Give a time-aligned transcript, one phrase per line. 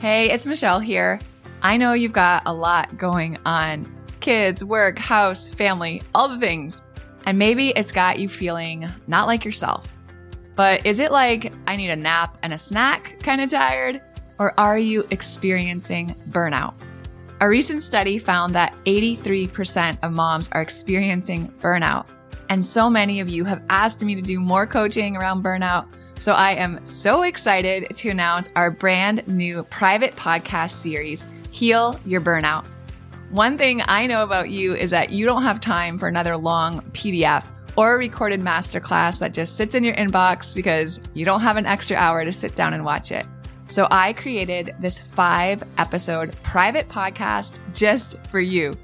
[0.00, 1.20] Hey, it's Michelle here.
[1.60, 3.86] I know you've got a lot going on
[4.20, 6.82] kids, work, house, family, all the things.
[7.26, 9.94] And maybe it's got you feeling not like yourself.
[10.56, 14.00] But is it like I need a nap and a snack kind of tired?
[14.38, 16.72] Or are you experiencing burnout?
[17.42, 22.06] A recent study found that 83% of moms are experiencing burnout.
[22.48, 25.88] And so many of you have asked me to do more coaching around burnout.
[26.20, 32.20] So I am so excited to announce our brand new private podcast series, Heal Your
[32.20, 32.66] Burnout.
[33.30, 36.82] One thing I know about you is that you don't have time for another long
[36.92, 41.56] PDF or a recorded masterclass that just sits in your inbox because you don't have
[41.56, 43.24] an extra hour to sit down and watch it.
[43.68, 48.74] So I created this five episode private podcast just for you.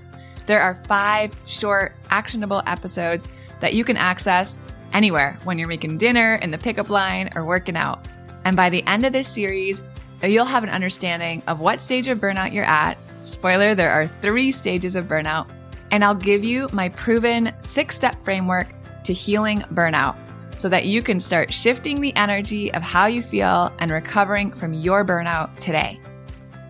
[0.47, 3.29] There are five short, actionable episodes
[3.61, 4.57] that you can access
[4.97, 8.09] anywhere when you're making dinner, in the pickup line, or working out.
[8.47, 9.85] And by the end of this series,
[10.23, 12.97] you'll have an understanding of what stage of burnout you're at.
[13.21, 15.47] Spoiler, there are three stages of burnout.
[15.91, 18.69] And I'll give you my proven six step framework
[19.05, 20.17] to healing burnout
[20.59, 24.73] so that you can start shifting the energy of how you feel and recovering from
[24.73, 26.01] your burnout today.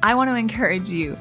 [0.02, 1.16] I want to encourage you.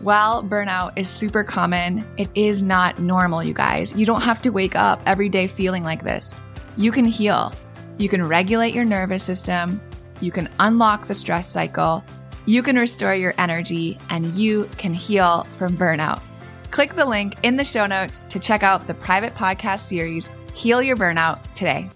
[0.00, 3.94] While burnout is super common, it is not normal, you guys.
[3.94, 6.34] You don't have to wake up every day feeling like this.
[6.76, 7.52] You can heal.
[7.98, 9.80] You can regulate your nervous system.
[10.20, 12.04] You can unlock the stress cycle.
[12.46, 16.22] You can restore your energy and you can heal from burnout.
[16.70, 20.80] Click the link in the show notes to check out the private podcast series, Heal
[20.80, 21.90] Your Burnout, today.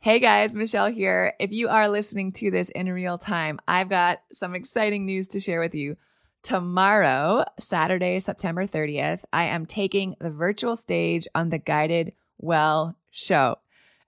[0.00, 1.34] Hey guys, Michelle here.
[1.38, 5.40] If you are listening to this in real time, I've got some exciting news to
[5.40, 5.96] share with you.
[6.42, 13.58] Tomorrow, Saturday, September 30th, I am taking the virtual stage on the Guided Well show.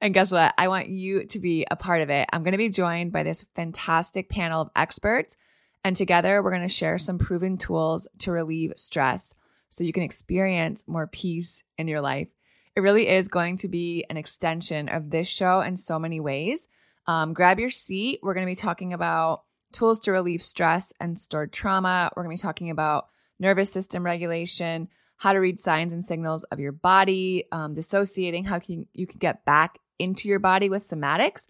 [0.04, 0.52] And guess what?
[0.58, 2.28] I want you to be a part of it.
[2.30, 5.38] I'm going to be joined by this fantastic panel of experts.
[5.82, 9.34] And together, we're going to share some proven tools to relieve stress
[9.70, 12.28] so you can experience more peace in your life.
[12.76, 16.68] It really is going to be an extension of this show in so many ways.
[17.06, 18.20] Um, grab your seat.
[18.22, 22.10] We're going to be talking about tools to relieve stress and stored trauma.
[22.14, 23.08] We're going to be talking about
[23.40, 28.58] nervous system regulation, how to read signs and signals of your body, um, dissociating, how
[28.58, 31.46] can you can get back into your body with somatics.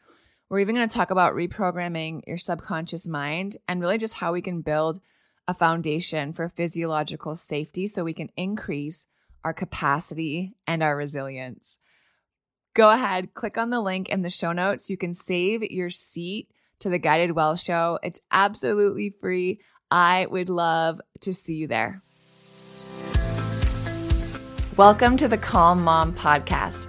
[0.49, 4.43] We're even going to talk about reprogramming your subconscious mind and really just how we
[4.43, 5.01] can build
[5.49, 9.07] a foundation for physiological safety so we can increase
[9.45, 11.79] our capacity, and our resilience.
[12.73, 14.89] Go ahead, click on the link in the show notes.
[14.89, 16.49] You can save your seat
[16.81, 17.99] to the Guided Well show.
[18.03, 19.61] It's absolutely free.
[19.91, 22.03] I would love to see you there.
[24.77, 26.89] Welcome to the Calm Mom Podcast,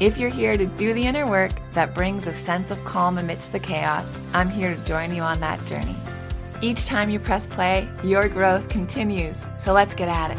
[0.00, 3.52] If you're here to do the inner work that brings a sense of calm amidst
[3.52, 5.94] the chaos, I'm here to join you on that journey.
[6.60, 9.46] Each time you press play, your growth continues.
[9.58, 10.38] So let's get at it.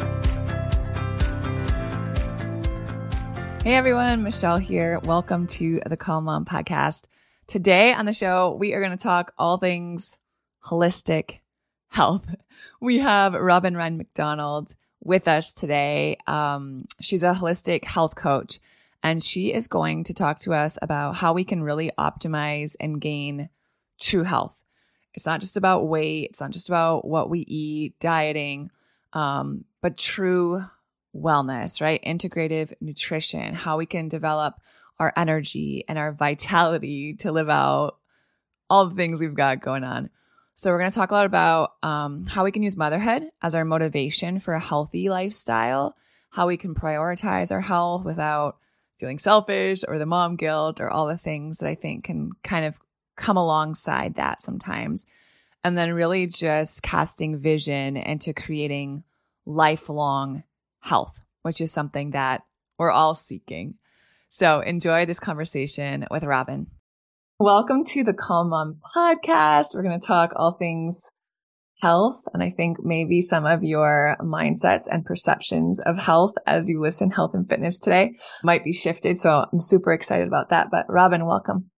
[3.64, 4.98] Hey everyone, Michelle here.
[5.04, 7.06] Welcome to the Calm Mom podcast.
[7.46, 10.18] Today on the show, we are going to talk all things
[10.66, 11.38] holistic
[11.88, 12.26] health.
[12.80, 16.18] We have Robin Rhine McDonald with us today.
[16.26, 18.60] Um, she's a holistic health coach
[19.02, 23.00] and she is going to talk to us about how we can really optimize and
[23.00, 23.48] gain
[24.00, 24.62] true health.
[25.14, 26.30] It's not just about weight.
[26.30, 28.70] It's not just about what we eat, dieting,
[29.12, 30.62] um, but true
[31.14, 32.02] wellness, right?
[32.04, 34.60] Integrative nutrition, how we can develop
[34.98, 37.96] our energy and our vitality to live out
[38.68, 40.10] all the things we've got going on.
[40.54, 43.54] So we're going to talk a lot about um, how we can use motherhood as
[43.54, 45.96] our motivation for a healthy lifestyle,
[46.30, 48.56] how we can prioritize our health without
[48.98, 52.64] feeling selfish or the mom guilt or all the things that I think can kind
[52.64, 52.78] of
[53.16, 55.06] come alongside that sometimes.
[55.64, 59.04] And then really just casting vision into creating
[59.44, 60.44] lifelong
[60.80, 62.42] health, which is something that
[62.78, 63.74] we're all seeking.
[64.28, 66.68] So enjoy this conversation with Robin.
[67.38, 69.74] Welcome to the Calm Mom podcast.
[69.74, 71.10] We're going to talk all things
[71.80, 72.22] health.
[72.32, 77.10] And I think maybe some of your mindsets and perceptions of health as you listen
[77.10, 78.12] health and fitness today
[78.42, 79.20] might be shifted.
[79.20, 80.68] So I'm super excited about that.
[80.70, 81.70] But Robin, welcome.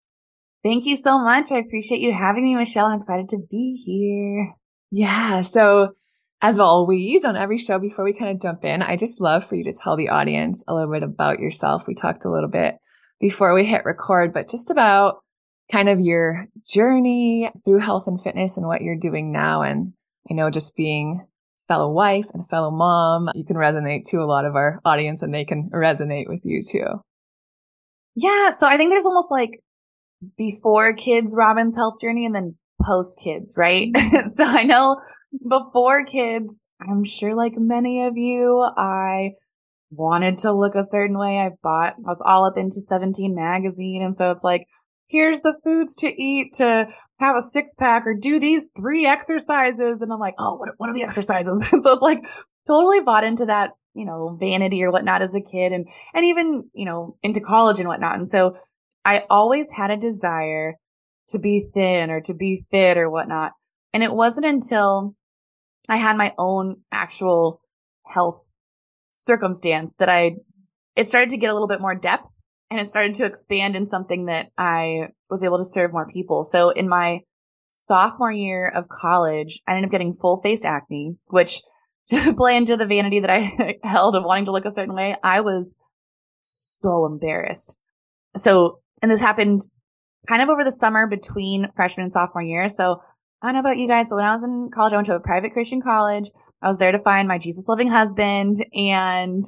[0.63, 1.53] Thank you so much.
[1.53, 2.87] I appreciate you having me, Michelle.
[2.87, 4.55] I'm excited to be here.
[4.91, 5.43] Yeah.
[5.43, 5.95] So
[6.43, 9.55] as always on every show, before we kind of jump in, I just love for
[9.55, 11.87] you to tell the audience a little bit about yourself.
[11.87, 12.77] We talked a little bit
[13.21, 15.17] before we hit record, but just about
[15.71, 19.63] kind of your journey through health and fitness and what you're doing now.
[19.63, 19.93] And
[20.31, 21.27] I know just being
[21.67, 25.35] fellow wife and fellow mom, you can resonate to a lot of our audience and
[25.35, 27.01] they can resonate with you too.
[28.15, 28.53] Yeah.
[28.53, 29.61] So I think there's almost like
[30.37, 33.93] before kids Robin's health journey and then post kids, right?
[33.93, 34.29] Mm-hmm.
[34.31, 35.01] so I know
[35.49, 39.33] before kids, I'm sure like many of you, I
[39.91, 41.39] wanted to look a certain way.
[41.39, 44.03] I bought, I was all up into 17 magazine.
[44.03, 44.67] And so it's like,
[45.08, 46.88] here's the foods to eat to
[47.19, 50.03] have a six pack or do these three exercises.
[50.03, 51.67] And I'm like, oh, what, what are the exercises?
[51.73, 52.26] And so it's like
[52.67, 56.69] totally bought into that, you know, vanity or whatnot as a kid and, and even,
[56.75, 58.17] you know, into college and whatnot.
[58.17, 58.56] And so
[59.05, 60.75] I always had a desire
[61.29, 63.52] to be thin or to be fit or whatnot.
[63.93, 65.14] And it wasn't until
[65.88, 67.61] I had my own actual
[68.05, 68.49] health
[69.11, 70.37] circumstance that I,
[70.97, 72.26] it started to get a little bit more depth
[72.71, 76.45] and it started to expand in something that I was able to serve more people.
[76.45, 77.21] So in my
[77.69, 81.61] sophomore year of college, I ended up getting full faced acne, which
[82.07, 85.17] to play into the vanity that I held of wanting to look a certain way,
[85.23, 85.75] I was
[86.43, 87.77] so embarrassed.
[88.37, 89.62] So, and this happened
[90.29, 92.69] kind of over the summer between freshman and sophomore year.
[92.69, 93.01] So
[93.43, 95.15] I don't know about you guys, but when I was in college, I went to
[95.15, 96.31] a private Christian college.
[96.62, 99.45] I was there to find my Jesus loving husband and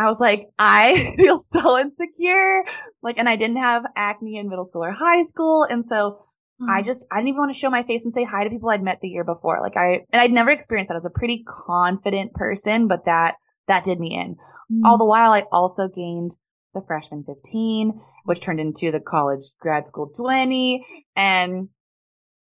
[0.00, 2.64] I was like, I feel so insecure.
[3.02, 5.64] Like, and I didn't have acne in middle school or high school.
[5.68, 6.18] And so
[6.60, 6.68] mm.
[6.70, 8.70] I just, I didn't even want to show my face and say hi to people
[8.70, 9.60] I'd met the year before.
[9.60, 10.94] Like I, and I'd never experienced that.
[10.94, 13.34] I was a pretty confident person, but that,
[13.68, 14.36] that did me in.
[14.72, 14.86] Mm.
[14.86, 16.32] All the while, I also gained
[16.72, 20.82] the freshman 15, which turned into the college grad school 20
[21.14, 21.68] and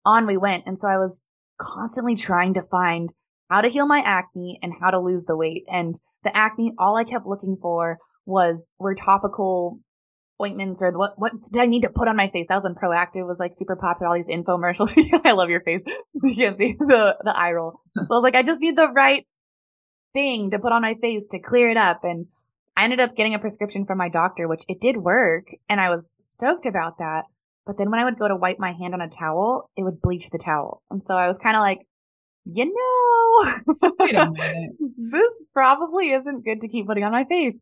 [0.04, 0.64] on we went.
[0.66, 1.24] And so I was
[1.58, 3.12] constantly trying to find
[3.48, 5.64] how to heal my acne and how to lose the weight.
[5.70, 9.80] And the acne, all I kept looking for was were topical
[10.40, 12.46] ointments or what what did I need to put on my face?
[12.48, 14.92] That was when Proactiv was like super popular, all these infomercials.
[15.24, 15.82] I love your face.
[16.22, 17.80] You can't see the the eye roll.
[17.96, 19.26] So I was like, I just need the right
[20.12, 22.00] thing to put on my face to clear it up.
[22.04, 22.26] And
[22.76, 25.48] I ended up getting a prescription from my doctor, which it did work.
[25.68, 27.24] And I was stoked about that.
[27.66, 30.00] But then when I would go to wipe my hand on a towel, it would
[30.00, 30.82] bleach the towel.
[30.90, 31.80] And so I was kind of like,
[32.52, 34.70] you know, wait a minute.
[34.96, 37.54] this probably isn't good to keep putting on my face.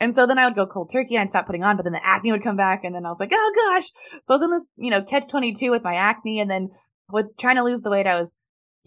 [0.00, 1.92] And so then I would go cold turkey and I'd stop putting on, but then
[1.92, 2.84] the acne would come back.
[2.84, 3.88] And then I was like, oh gosh.
[4.24, 6.38] So I was in this, you know, catch 22 with my acne.
[6.40, 6.68] And then
[7.10, 8.32] with trying to lose the weight, I was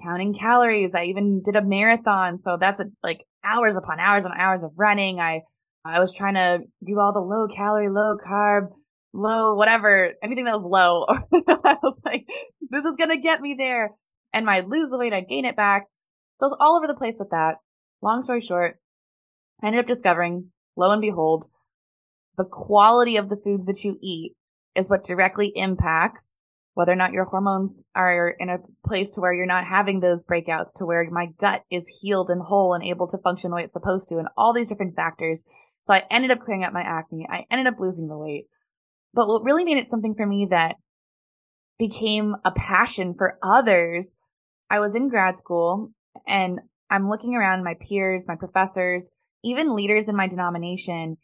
[0.02, 0.96] counting calories.
[0.96, 2.38] I even did a marathon.
[2.38, 5.20] So that's a, like hours upon hours and hours of running.
[5.20, 5.42] I,
[5.84, 8.70] I was trying to do all the low calorie, low carb,
[9.12, 11.06] low, whatever, anything that was low.
[11.66, 12.26] I was like,
[12.70, 13.92] this is going to get me there
[14.34, 15.88] and I'd lose the weight, I'd gain it back.
[16.40, 17.58] So I was all over the place with that.
[18.02, 18.80] Long story short,
[19.62, 21.48] I ended up discovering, lo and behold,
[22.38, 24.34] the quality of the foods that you eat
[24.76, 26.40] is what directly impacts
[26.74, 30.24] whether or not your hormones are in a place to where you're not having those
[30.24, 33.64] breakouts to where my gut is healed and whole and able to function the way
[33.64, 35.44] it's supposed to and all these different factors.
[35.82, 37.28] So I ended up clearing up my acne.
[37.30, 38.46] I ended up losing the weight.
[39.14, 40.78] But what really made it something for me that
[41.78, 44.14] became a passion for others
[44.72, 45.92] I was in grad school
[46.26, 46.60] and
[46.90, 49.12] I'm looking around my peers, my professors,
[49.44, 51.18] even leaders in my denomination,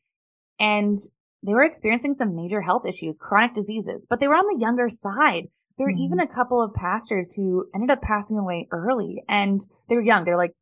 [0.59, 0.97] and
[1.43, 4.89] they were experiencing some major health issues, chronic diseases, but they were on the younger
[4.89, 5.45] side.
[5.77, 6.03] There were mm-hmm.
[6.03, 10.25] even a couple of pastors who ended up passing away early and they were young.
[10.25, 10.55] They're like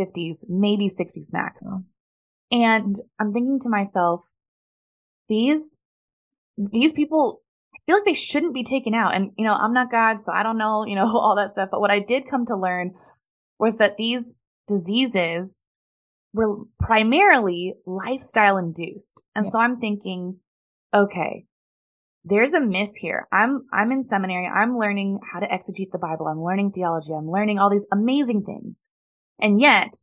[0.00, 1.64] 50s, maybe 60s max.
[1.70, 1.84] Oh.
[2.50, 4.22] And I'm thinking to myself,
[5.28, 5.78] these,
[6.56, 7.42] these people
[7.86, 9.14] feel like they shouldn't be taken out.
[9.14, 11.68] And, you know, I'm not God, so I don't know, you know, all that stuff.
[11.70, 12.92] But what I did come to learn
[13.58, 14.34] was that these
[14.68, 15.62] diseases
[16.32, 19.24] were primarily lifestyle induced.
[19.34, 19.50] And yeah.
[19.52, 20.40] so I'm thinking,
[20.92, 21.46] okay,
[22.24, 23.28] there's a miss here.
[23.32, 24.48] I'm, I'm in seminary.
[24.48, 26.26] I'm learning how to exegete the Bible.
[26.26, 27.12] I'm learning theology.
[27.16, 28.88] I'm learning all these amazing things.
[29.40, 29.94] And yet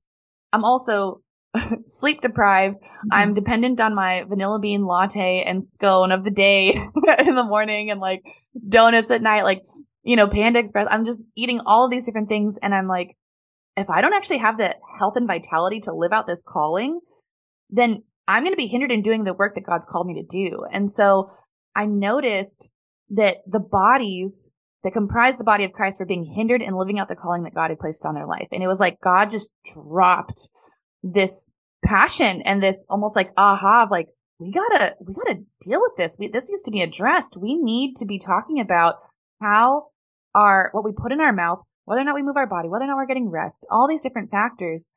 [0.53, 1.21] I'm also
[1.87, 2.77] sleep deprived.
[2.77, 3.07] Mm-hmm.
[3.11, 6.69] I'm dependent on my vanilla bean latte and scone of the day
[7.19, 8.23] in the morning and like
[8.67, 9.63] donuts at night, like,
[10.03, 10.87] you know, Panda Express.
[10.89, 12.57] I'm just eating all of these different things.
[12.61, 13.15] And I'm like,
[13.77, 16.99] if I don't actually have the health and vitality to live out this calling,
[17.69, 20.27] then I'm going to be hindered in doing the work that God's called me to
[20.27, 20.65] do.
[20.71, 21.29] And so
[21.75, 22.69] I noticed
[23.09, 24.49] that the bodies
[24.83, 27.55] that comprise the body of Christ were being hindered in living out the calling that
[27.55, 28.47] God had placed on their life.
[28.51, 30.49] And it was like God just dropped
[31.03, 31.49] this
[31.85, 34.07] passion and this almost like aha of like,
[34.39, 36.17] we gotta, we gotta deal with this.
[36.17, 37.37] We, this needs to be addressed.
[37.37, 38.95] We need to be talking about
[39.41, 39.87] how
[40.33, 42.85] our, what we put in our mouth, whether or not we move our body, whether
[42.85, 44.87] or not we're getting rest, all these different factors.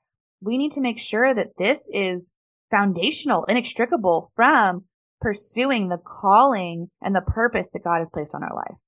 [0.41, 2.33] We need to make sure that this is
[2.71, 4.85] foundational, inextricable from
[5.21, 8.79] pursuing the calling and the purpose that God has placed on our life.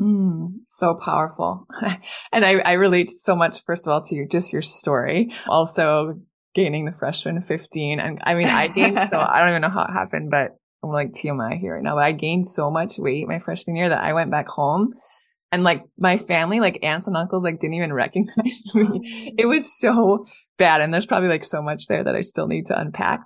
[0.00, 1.66] Mm, so powerful.
[2.32, 5.32] and I, I relate so much, first of all, to you, just your story.
[5.46, 6.20] Also
[6.54, 8.00] gaining the freshman 15.
[8.00, 10.50] And I mean, I gained so, I don't even know how it happened, but
[10.82, 13.88] I'm like TMI here right now, but I gained so much weight my freshman year
[13.88, 14.94] that I went back home
[15.52, 19.34] and like my family, like aunts and uncles, like didn't even recognize me.
[19.38, 20.26] It was so
[20.58, 20.80] bad.
[20.80, 23.20] And there's probably like so much there that I still need to unpack.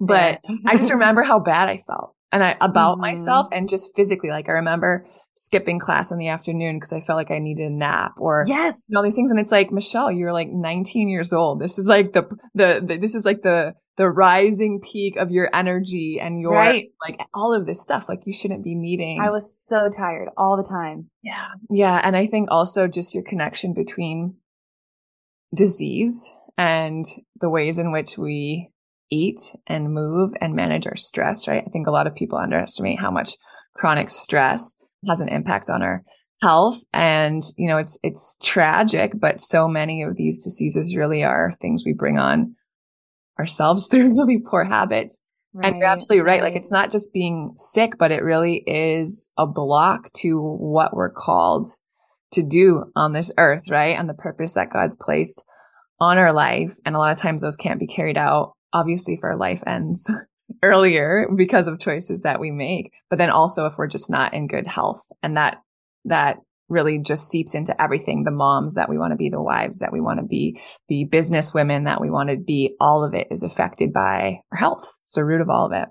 [0.00, 0.56] But yeah.
[0.66, 3.02] I just remember how bad I felt and I about mm-hmm.
[3.02, 4.30] myself and just physically.
[4.30, 5.06] Like I remember
[5.38, 8.90] skipping class in the afternoon because I felt like I needed a nap or yes,
[8.94, 9.30] all these things.
[9.30, 11.60] And it's like, Michelle, you're like 19 years old.
[11.60, 12.22] This is like the,
[12.54, 16.86] the, the this is like the, the rising peak of your energy and your right.
[17.00, 18.08] like all of this stuff.
[18.08, 19.20] Like you shouldn't be needing.
[19.20, 21.10] I was so tired all the time.
[21.22, 21.48] Yeah.
[21.70, 22.00] Yeah.
[22.02, 24.36] And I think also just your connection between
[25.54, 27.04] disease and
[27.40, 28.70] the ways in which we
[29.10, 31.64] eat and move and manage our stress, right?
[31.66, 33.36] I think a lot of people underestimate how much
[33.74, 34.74] chronic stress
[35.06, 36.02] has an impact on our
[36.42, 36.82] health.
[36.92, 41.82] And, you know, it's, it's tragic, but so many of these diseases really are things
[41.84, 42.54] we bring on
[43.38, 45.20] ourselves through really poor habits.
[45.54, 46.42] Right, and you're absolutely right.
[46.42, 46.52] right.
[46.52, 51.10] Like it's not just being sick, but it really is a block to what we're
[51.10, 51.68] called
[52.32, 53.98] to do on this earth, right?
[53.98, 55.42] And the purpose that God's placed
[56.00, 56.76] on our life.
[56.84, 60.08] And a lot of times those can't be carried out, obviously, if our life ends
[60.62, 62.92] earlier because of choices that we make.
[63.10, 65.58] But then also if we're just not in good health and that,
[66.04, 66.38] that
[66.68, 68.24] really just seeps into everything.
[68.24, 71.04] The moms that we want to be, the wives that we want to be, the
[71.04, 72.74] business women that we want to be.
[72.80, 74.90] All of it is affected by our health.
[75.04, 75.88] It's the root of all of it.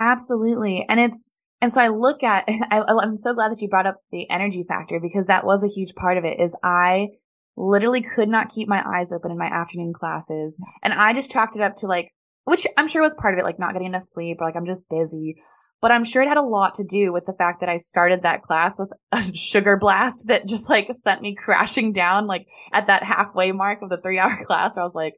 [0.00, 0.84] Absolutely.
[0.88, 3.96] And it's, and so I look at, I, I'm so glad that you brought up
[4.12, 7.08] the energy factor because that was a huge part of it is I
[7.56, 10.60] literally could not keep my eyes open in my afternoon classes.
[10.82, 12.12] And I just chalked it up to like,
[12.48, 14.66] which I'm sure was part of it, like not getting enough sleep or like I'm
[14.66, 15.36] just busy.
[15.80, 18.22] But I'm sure it had a lot to do with the fact that I started
[18.22, 22.86] that class with a sugar blast that just like sent me crashing down like at
[22.86, 25.14] that halfway mark of the three hour class where I was like,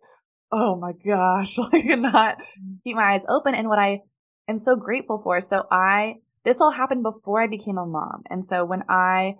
[0.51, 2.73] oh my gosh, like not mm-hmm.
[2.85, 3.55] keep my eyes open.
[3.55, 4.01] And what I
[4.49, 5.41] am so grateful for.
[5.41, 8.23] So I, this all happened before I became a mom.
[8.29, 9.37] And so when I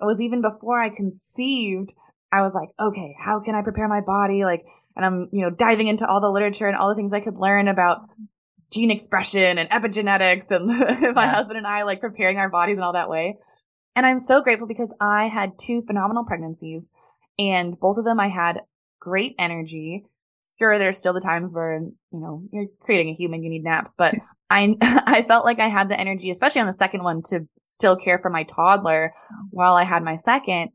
[0.00, 1.92] was even before I conceived,
[2.36, 4.44] I was like, okay, how can I prepare my body?
[4.44, 7.20] Like, and I'm, you know, diving into all the literature and all the things I
[7.20, 8.02] could learn about
[8.70, 10.66] gene expression and epigenetics and
[11.14, 11.34] my yeah.
[11.34, 13.38] husband and I like preparing our bodies in all that way.
[13.94, 16.90] And I'm so grateful because I had two phenomenal pregnancies
[17.38, 18.60] and both of them I had
[19.00, 20.04] great energy.
[20.58, 23.94] Sure, there's still the times where, you know, you're creating a human, you need naps,
[23.96, 24.14] but
[24.50, 27.96] I, I felt like I had the energy, especially on the second one to still
[27.96, 29.36] care for my toddler mm.
[29.50, 30.70] while I had my second.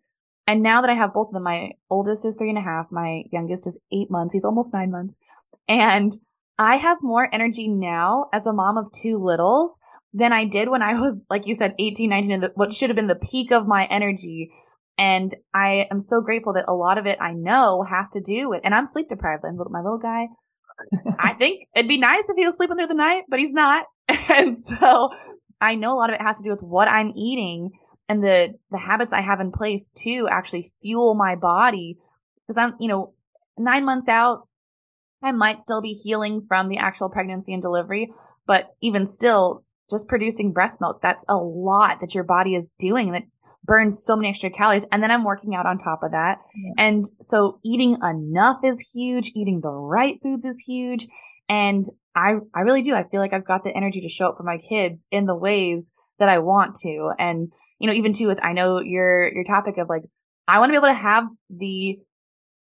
[0.47, 2.87] And now that I have both of them, my oldest is three and a half,
[2.91, 4.33] my youngest is eight months.
[4.33, 5.17] He's almost nine months.
[5.67, 6.13] And
[6.57, 9.79] I have more energy now as a mom of two littles
[10.13, 12.95] than I did when I was, like you said, 18, 19, and what should have
[12.95, 14.51] been the peak of my energy.
[14.97, 18.49] And I am so grateful that a lot of it I know has to do
[18.49, 19.43] with, and I'm sleep deprived.
[19.43, 20.27] And my little guy,
[21.19, 23.85] I think it'd be nice if he was sleeping through the night, but he's not.
[24.29, 25.09] And so
[25.59, 27.71] I know a lot of it has to do with what I'm eating
[28.11, 31.97] and the, the habits I have in place to actually fuel my body.
[32.45, 33.13] Cause I'm, you know,
[33.57, 34.49] nine months out,
[35.23, 38.11] I might still be healing from the actual pregnancy and delivery,
[38.45, 43.13] but even still, just producing breast milk, that's a lot that your body is doing
[43.13, 43.23] that
[43.63, 44.85] burns so many extra calories.
[44.91, 46.39] And then I'm working out on top of that.
[46.53, 46.73] Yeah.
[46.77, 49.31] And so eating enough is huge.
[49.35, 51.07] Eating the right foods is huge.
[51.47, 52.93] And I, I really do.
[52.93, 55.35] I feel like I've got the energy to show up for my kids in the
[55.35, 57.11] ways that I want to.
[57.17, 60.03] And, you know, even too with, I know your, your topic of like,
[60.47, 61.99] I want to be able to have the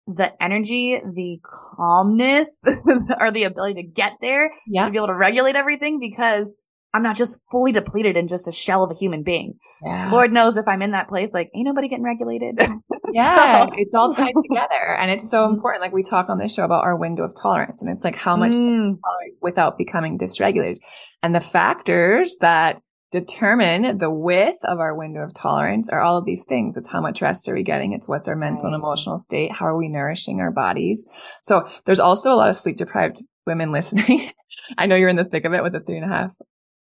[0.07, 2.63] the energy, the calmness,
[3.19, 4.85] or the ability to get there yeah.
[4.85, 6.55] to be able to regulate everything because
[6.95, 9.55] I'm not just fully depleted and just a shell of a human being.
[9.83, 10.09] Yeah.
[10.11, 12.57] Lord knows if I'm in that place, like ain't nobody getting regulated.
[13.11, 13.65] yeah.
[13.65, 13.73] so.
[13.75, 14.95] It's all tied together.
[14.97, 15.55] And it's so mm-hmm.
[15.55, 15.81] important.
[15.81, 18.37] Like we talk on this show about our window of tolerance and it's like how
[18.37, 18.95] much mm.
[19.41, 20.77] without becoming dysregulated
[21.21, 22.79] and the factors that
[23.19, 26.75] determine the width of our window of tolerance are all of these things.
[26.75, 27.93] It's how much rest are we getting?
[27.93, 29.51] It's what's our mental and emotional state?
[29.51, 31.07] How are we nourishing our bodies?
[31.43, 34.31] So there's also a lot of sleep deprived women listening,
[34.77, 36.35] I know you're in the thick of it with a three and a half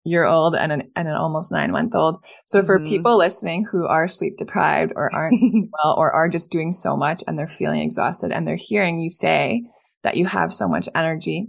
[0.05, 2.17] year old and an, and an almost nine month old.
[2.45, 2.65] So mm-hmm.
[2.65, 5.39] for people listening who are sleep deprived or aren't
[5.83, 9.09] well or are just doing so much and they're feeling exhausted and they're hearing you
[9.09, 9.63] say
[10.03, 11.47] that you have so much energy.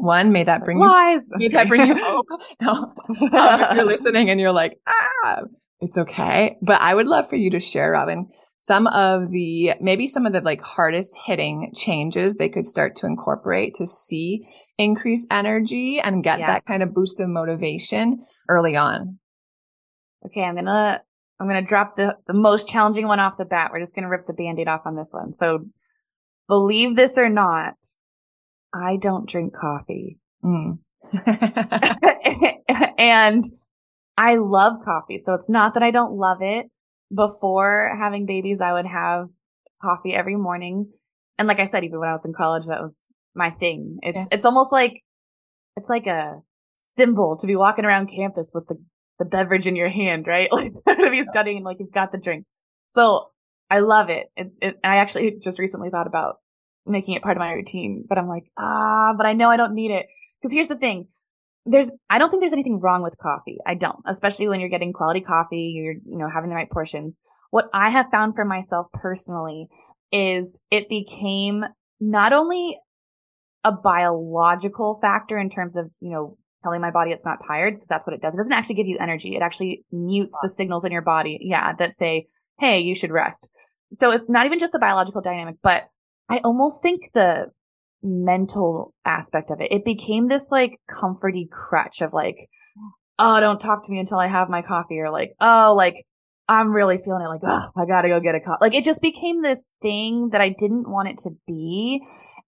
[0.00, 1.28] One, may that bring Lies.
[1.38, 2.26] you, may that bring you hope.
[2.60, 2.94] No, um,
[3.60, 5.42] if you're listening and you're like, ah,
[5.80, 6.56] it's okay.
[6.62, 8.28] But I would love for you to share, Robin,
[8.58, 13.06] some of the, maybe some of the like hardest hitting changes they could start to
[13.06, 14.46] incorporate to see
[14.78, 16.46] increased energy and get yeah.
[16.46, 19.18] that kind of boost of motivation early on.
[20.24, 20.42] Okay.
[20.42, 21.02] I'm going to,
[21.38, 23.70] I'm going to drop the, the most challenging one off the bat.
[23.70, 25.34] We're just going to rip the band-aid off on this one.
[25.34, 25.66] So
[26.48, 27.74] believe this or not,
[28.72, 30.18] I don't drink coffee.
[30.44, 30.78] Mm.
[32.98, 33.44] and
[34.16, 35.18] I love coffee.
[35.18, 36.66] So it's not that I don't love it
[37.14, 39.28] before having babies, I would have
[39.82, 40.90] coffee every morning.
[41.38, 43.98] And like I said, even when I was in college, that was my thing.
[44.02, 44.26] It's, yeah.
[44.30, 45.02] it's almost like,
[45.76, 46.40] it's like a
[46.74, 48.76] symbol to be walking around campus with the,
[49.18, 50.50] the beverage in your hand, right?
[50.52, 52.44] Like to be studying, like you've got the drink.
[52.88, 53.30] So
[53.70, 54.26] I love it.
[54.36, 54.80] It, it.
[54.84, 56.36] I actually just recently thought about
[56.86, 59.74] making it part of my routine, but I'm like, ah, but I know I don't
[59.74, 60.06] need it.
[60.42, 61.08] Cause here's the thing
[61.66, 63.58] there's I don't think there's anything wrong with coffee.
[63.66, 67.18] I don't, especially when you're getting quality coffee, you're you know having the right portions.
[67.50, 69.68] What I have found for myself personally
[70.12, 71.64] is it became
[72.00, 72.78] not only
[73.64, 77.88] a biological factor in terms of, you know, telling my body it's not tired because
[77.88, 78.34] that's what it does.
[78.34, 79.36] It doesn't actually give you energy.
[79.36, 81.38] It actually mutes the signals in your body.
[81.42, 81.74] Yeah.
[81.74, 82.26] That say,
[82.58, 83.48] Hey, you should rest.
[83.92, 85.88] So it's not even just the biological dynamic, but
[86.30, 87.50] I almost think the
[88.02, 89.72] mental aspect of it.
[89.72, 92.48] It became this like comforty crutch of like,
[93.18, 95.96] oh, don't talk to me until I have my coffee or like, oh, like
[96.48, 98.58] I'm really feeling it like, oh, I gotta go get a coffee.
[98.60, 102.00] Like it just became this thing that I didn't want it to be.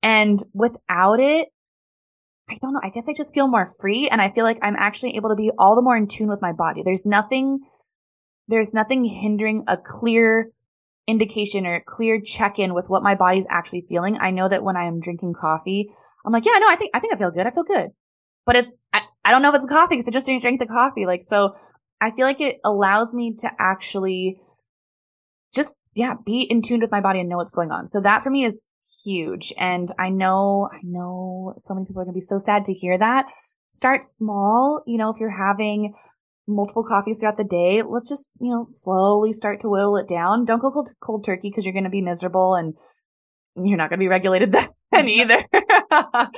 [0.02, 1.48] And without it,
[2.48, 2.80] I don't know.
[2.82, 5.36] I guess I just feel more free and I feel like I'm actually able to
[5.36, 6.82] be all the more in tune with my body.
[6.84, 7.60] There's nothing,
[8.49, 10.50] there's nothing hindering a clear
[11.06, 14.19] indication or clear check in with what my body's actually feeling.
[14.21, 15.88] I know that when I am drinking coffee,
[16.25, 17.47] I'm like, yeah, no, I think, I think I feel good.
[17.47, 17.91] I feel good.
[18.47, 20.60] But it's, I, I don't know if it's the coffee because I just didn't drink
[20.60, 21.06] the coffee.
[21.06, 21.54] Like, so
[22.00, 24.41] I feel like it allows me to actually
[25.54, 27.88] just, yeah, be in tune with my body and know what's going on.
[27.88, 28.69] So that for me is
[29.04, 29.52] huge.
[29.58, 32.73] And I know, I know so many people are going to be so sad to
[32.73, 33.26] hear that.
[33.69, 34.82] Start small.
[34.86, 35.95] You know, if you're having
[36.54, 40.45] multiple coffees throughout the day, let's just, you know, slowly start to whittle it down.
[40.45, 42.75] Don't go cold, cold turkey because you're going to be miserable and
[43.56, 45.08] you're not going to be regulated then mm-hmm.
[45.08, 45.45] either.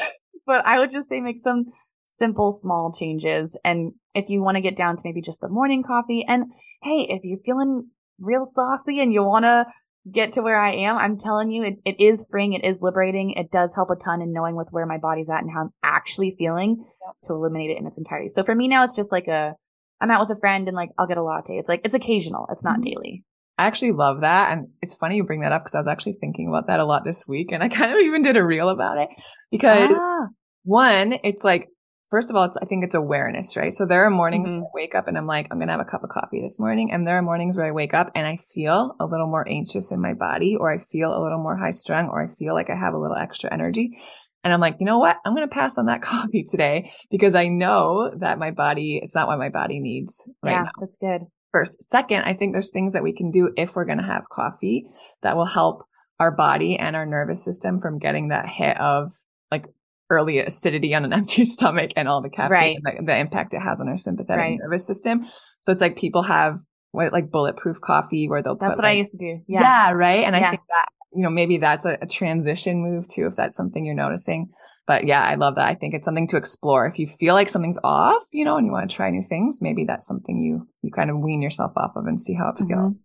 [0.47, 1.67] but I would just say make some
[2.07, 3.59] simple, small changes.
[3.65, 7.07] And if you want to get down to maybe just the morning coffee and hey,
[7.09, 9.67] if you're feeling real saucy and you want to
[10.11, 12.53] get to where I am, I'm telling you, it, it is freeing.
[12.53, 13.31] It is liberating.
[13.33, 15.71] It does help a ton in knowing with where my body's at and how I'm
[15.83, 17.15] actually feeling yep.
[17.25, 18.29] to eliminate it in its entirety.
[18.29, 19.55] So for me now, it's just like a,
[20.01, 21.57] I'm out with a friend and like I'll get a latte.
[21.57, 22.47] It's like it's occasional.
[22.51, 22.91] It's not mm-hmm.
[22.91, 23.25] daily.
[23.57, 24.53] I actually love that.
[24.53, 26.85] And it's funny you bring that up because I was actually thinking about that a
[26.85, 27.53] lot this week.
[27.53, 29.09] And I kind of even did a reel about it
[29.51, 30.27] because ah.
[30.65, 31.69] one, it's like,
[32.11, 33.73] first of all, I think it's awareness, right?
[33.73, 34.63] So there are mornings mm-hmm.
[34.63, 36.59] I wake up and I'm like, I'm going to have a cup of coffee this
[36.59, 36.91] morning.
[36.93, 39.93] And there are mornings where I wake up and I feel a little more anxious
[39.93, 42.71] in my body or I feel a little more high strung or I feel like
[42.71, 43.99] I have a little extra energy.
[44.45, 45.17] And I'm like, you know what?
[45.25, 49.15] I'm going to pass on that coffee today because I know that my body, it's
[49.15, 50.71] not what my body needs right yeah, now.
[50.81, 51.23] That's good.
[51.51, 51.83] First.
[51.91, 54.87] Second, I think there's things that we can do if we're going to have coffee
[55.23, 55.85] that will help
[56.21, 59.13] our body and our nervous system from getting that hit of
[59.51, 59.67] like
[60.11, 62.51] early acidity on an empty stomach and all the caffeine
[62.85, 62.97] right.
[62.99, 64.59] the, the, impact it has on our sympathetic right.
[64.61, 65.25] nervous system.
[65.61, 66.59] So it's like people have
[66.93, 69.41] what, like bulletproof coffee where they'll That's put, what like, I used to do.
[69.49, 69.61] Yeah.
[69.61, 69.91] Yeah.
[69.93, 70.25] Right.
[70.25, 70.47] And yeah.
[70.47, 73.85] I think that you know, maybe that's a, a, transition move too, if that's something
[73.85, 74.51] you're noticing.
[74.87, 75.69] But yeah, I love that.
[75.69, 76.87] I think it's something to explore.
[76.87, 79.63] If you feel like something's off, you know, and you want to try new things,
[79.63, 82.57] maybe that's something you, you kind of wean yourself off of and see how it
[82.57, 82.69] mm-hmm.
[82.69, 83.05] feels.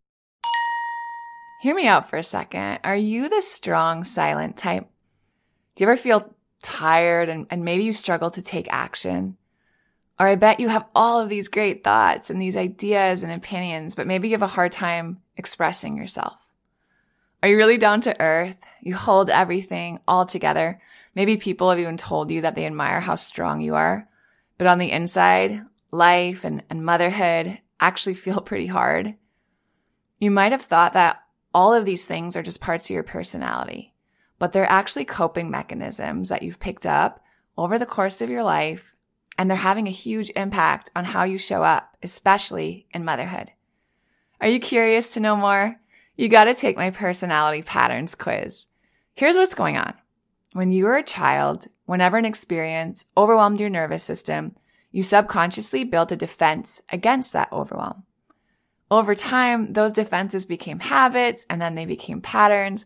[1.62, 2.80] Hear me out for a second.
[2.84, 4.88] Are you the strong, silent type?
[5.76, 9.38] Do you ever feel tired and, and maybe you struggle to take action?
[10.20, 13.96] Or I bet you have all of these great thoughts and these ideas and opinions,
[13.96, 16.49] but maybe you have a hard time expressing yourself.
[17.42, 18.58] Are you really down to earth?
[18.82, 20.82] You hold everything all together.
[21.16, 24.08] Maybe people have even told you that they admire how strong you are.
[24.58, 29.16] But on the inside, life and, and motherhood actually feel pretty hard.
[30.20, 31.24] You might have thought that
[31.54, 33.94] all of these things are just parts of your personality,
[34.38, 37.24] but they're actually coping mechanisms that you've picked up
[37.58, 38.96] over the course of your life,
[39.38, 43.52] and they're having a huge impact on how you show up, especially in motherhood.
[44.42, 45.80] Are you curious to know more?
[46.20, 48.68] You got to take my personality patterns quiz.
[49.14, 49.94] Here's what's going on.
[50.52, 54.58] When you were a child, whenever an experience overwhelmed your nervous system,
[54.92, 58.04] you subconsciously built a defense against that overwhelm.
[58.92, 62.86] Over time, those defenses became habits and then they became patterns.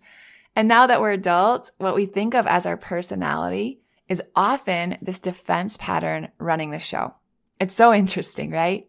[0.56, 5.20] And now that we're adults, what we think of as our personality is often this
[5.20, 7.16] defense pattern running the show.
[7.60, 8.88] It's so interesting, right?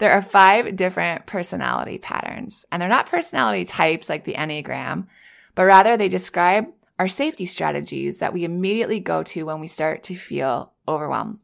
[0.00, 5.08] There are five different personality patterns and they're not personality types like the Enneagram,
[5.54, 10.02] but rather they describe our safety strategies that we immediately go to when we start
[10.04, 11.38] to feel overwhelmed.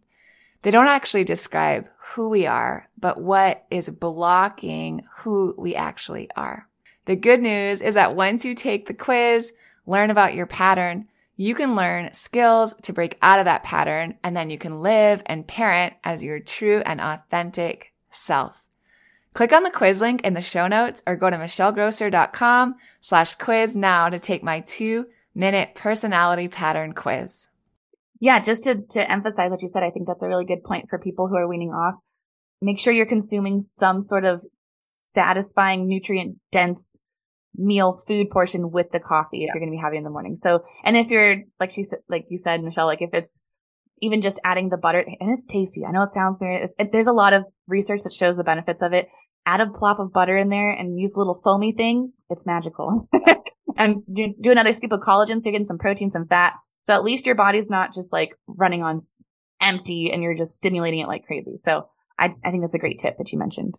[0.63, 6.67] They don't actually describe who we are, but what is blocking who we actually are.
[7.05, 9.53] The good news is that once you take the quiz,
[9.85, 14.35] learn about your pattern, you can learn skills to break out of that pattern and
[14.35, 18.65] then you can live and parent as your true and authentic self.
[19.35, 23.77] Click on the quiz link in the show notes or go to michellegrosser.com slash quiz
[23.77, 27.47] now to take my two minute personality pattern quiz.
[28.19, 30.89] Yeah, just to, to emphasize what you said, I think that's a really good point
[30.89, 31.97] for people who are weaning off.
[32.63, 34.43] Make sure you're consuming some sort of
[34.81, 36.99] satisfying, nutrient dense
[37.55, 40.37] meal food portion with the coffee if you're going to be having in the morning.
[40.37, 43.41] So, and if you're like she said, like you said, Michelle, like if it's
[44.01, 45.85] even just adding the butter and it's tasty.
[45.85, 46.71] I know it sounds weird.
[46.79, 49.09] It, there's a lot of research that shows the benefits of it.
[49.47, 52.13] Add a plop of butter in there and use the little foamy thing.
[52.29, 53.09] It's magical.
[53.77, 55.41] and you do another scoop of collagen.
[55.41, 56.55] So you're getting some protein, some fat.
[56.83, 59.03] So at least your body's not just like running on
[59.61, 61.57] empty and you're just stimulating it like crazy.
[61.57, 61.87] So
[62.19, 63.79] I, I think that's a great tip that you mentioned.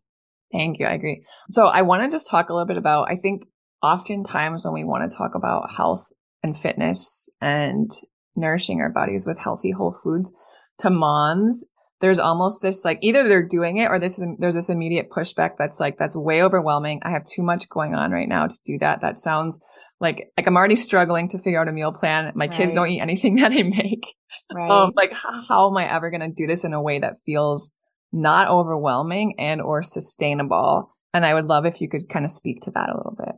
[0.52, 0.86] Thank you.
[0.86, 1.24] I agree.
[1.50, 3.44] So I want to just talk a little bit about, I think
[3.84, 6.08] oftentimes when we want to talk about health
[6.42, 7.92] and fitness and
[8.38, 10.32] nourishing our bodies with healthy whole foods
[10.80, 11.66] to moms,
[12.00, 15.52] there's almost this like either they're doing it or this is, there's this immediate pushback
[15.58, 17.02] that's like that's way overwhelming.
[17.04, 19.02] I have too much going on right now to do that.
[19.02, 19.60] That sounds
[20.00, 22.32] like like I'm already struggling to figure out a meal plan.
[22.36, 22.56] My right.
[22.56, 24.06] kids don't eat anything that I make.
[24.54, 24.70] Right.
[24.70, 27.16] Um, like how, how am I ever going to do this in a way that
[27.26, 27.74] feels
[28.12, 30.96] not overwhelming and or sustainable?
[31.14, 33.36] And I would love if you could kind of speak to that a little bit.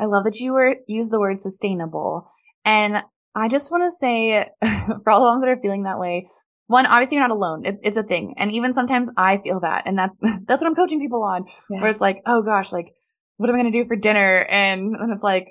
[0.00, 2.26] I love that you were use the word sustainable.
[2.64, 3.02] And
[3.34, 4.48] I just want to say
[5.04, 6.26] for all the moms that are feeling that way,
[6.66, 7.66] one, obviously you're not alone.
[7.66, 8.34] It, it's a thing.
[8.38, 9.84] And even sometimes I feel that.
[9.86, 10.14] And that's,
[10.46, 11.80] that's what I'm coaching people on yeah.
[11.80, 12.92] where it's like, oh gosh, like,
[13.36, 14.46] what am I going to do for dinner?
[14.50, 15.48] And, and it's like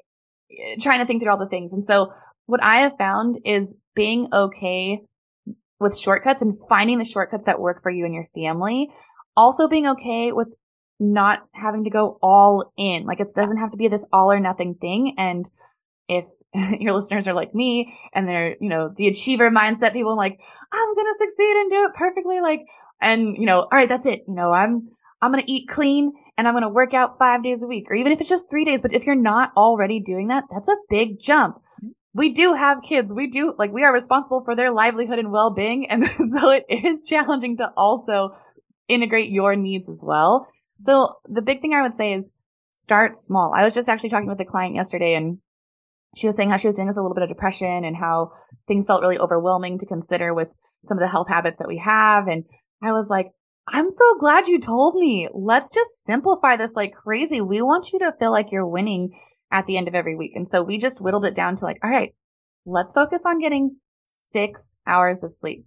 [0.52, 1.74] eh, trying to think through all the things.
[1.74, 2.12] And so
[2.46, 5.02] what I have found is being okay
[5.80, 8.90] with shortcuts and finding the shortcuts that work for you and your family.
[9.36, 10.50] Also being okay with
[11.00, 13.06] not having to go all in.
[13.06, 15.16] Like it doesn't have to be this all or nothing thing.
[15.18, 15.50] And
[16.08, 16.26] if
[16.80, 20.40] your listeners are like me and they're, you know, the achiever mindset people like,
[20.72, 22.42] I'm going to succeed and do it perfectly.
[22.42, 22.62] Like,
[23.02, 24.24] and you know, all right, that's it.
[24.28, 24.90] You know, I'm,
[25.22, 27.90] I'm going to eat clean and I'm going to work out five days a week
[27.90, 28.82] or even if it's just three days.
[28.82, 31.56] But if you're not already doing that, that's a big jump.
[31.56, 31.90] Mm-hmm.
[32.14, 33.14] We do have kids.
[33.14, 35.90] We do like we are responsible for their livelihood and well-being.
[35.90, 38.32] And so it is challenging to also
[38.90, 40.42] integrate your needs as well.
[40.42, 40.84] Mm-hmm.
[40.84, 42.32] So the big thing I would say is
[42.74, 43.54] start small.
[43.56, 45.38] I was just actually talking with a client yesterday and
[46.16, 48.32] she was saying how she was dealing with a little bit of depression and how
[48.68, 52.28] things felt really overwhelming to consider with some of the health habits that we have.
[52.28, 52.44] And
[52.84, 53.32] I was like,
[53.68, 55.30] I'm so glad you told me.
[55.34, 57.40] Let's just simplify this like crazy.
[57.40, 59.18] We want you to feel like you're winning
[59.52, 60.32] at the end of every week.
[60.36, 62.14] And so we just whittled it down to like, all right,
[62.66, 65.66] let's focus on getting six hours of sleep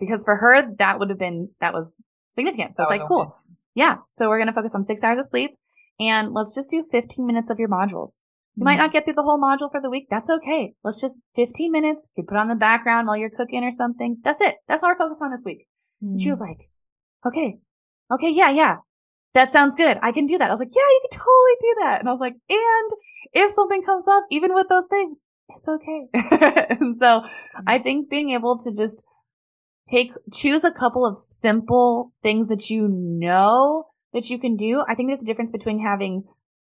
[0.00, 1.96] because for her, that would have been, that was
[2.32, 2.76] significant.
[2.76, 3.36] So that it's like, cool.
[3.74, 3.98] Yeah.
[4.10, 5.56] So we're going to focus on six hours of sleep
[6.00, 8.20] and let's just do 15 minutes of your modules.
[8.56, 8.64] You mm-hmm.
[8.66, 10.06] might not get through the whole module for the week.
[10.10, 10.74] That's okay.
[10.84, 12.08] Let's just 15 minutes.
[12.16, 14.18] You put on the background while you're cooking or something.
[14.22, 14.56] That's it.
[14.68, 15.66] That's all we're focused on this week.
[16.02, 16.18] Mm-hmm.
[16.18, 16.68] She was like,
[17.26, 17.58] okay,
[18.12, 18.30] okay.
[18.30, 18.50] Yeah.
[18.50, 18.76] Yeah.
[19.34, 19.98] That sounds good.
[20.02, 20.48] I can do that.
[20.48, 21.98] I was like, yeah, you can totally do that.
[21.98, 22.90] And I was like, and
[23.32, 25.18] if something comes up, even with those things,
[25.56, 26.06] it's okay.
[26.78, 27.60] and so mm-hmm.
[27.66, 29.02] I think being able to just
[29.88, 34.84] take, choose a couple of simple things that you know that you can do.
[34.88, 36.22] I think there's a difference between having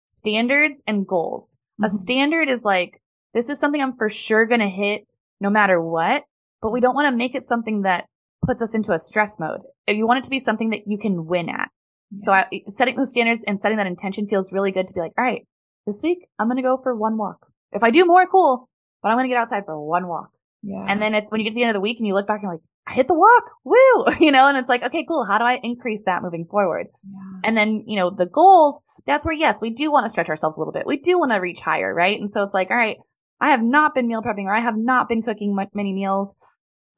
[0.07, 1.59] standards and goals.
[1.80, 1.84] Mm-hmm.
[1.84, 3.00] A standard is like,
[3.32, 5.06] this is something I'm for sure going to hit
[5.40, 6.22] no matter what,
[6.62, 8.06] but we don't want to make it something that
[8.46, 9.60] puts us into a stress mode.
[9.87, 11.68] If you want it to be something that you can win at.
[12.10, 12.18] Yeah.
[12.20, 15.12] So I, setting those standards and setting that intention feels really good to be like,
[15.18, 15.46] all right,
[15.87, 17.46] this week I'm going to go for one walk.
[17.72, 18.68] If I do more, cool,
[19.02, 20.28] but I'm going to get outside for one walk.
[20.62, 20.84] Yeah.
[20.88, 22.37] And then when you get to the end of the week and you look back
[22.37, 23.51] and you're like, I hit the walk.
[23.64, 24.05] Woo!
[24.20, 25.25] You know, and it's like, okay, cool.
[25.25, 26.87] How do I increase that moving forward?
[27.03, 27.40] Yeah.
[27.44, 30.57] And then, you know, the goals, that's where, yes, we do want to stretch ourselves
[30.57, 30.87] a little bit.
[30.87, 32.18] We do want to reach higher, right?
[32.18, 32.99] And so it's like, all right,
[33.40, 36.35] I have not been meal prepping or I have not been cooking many meals.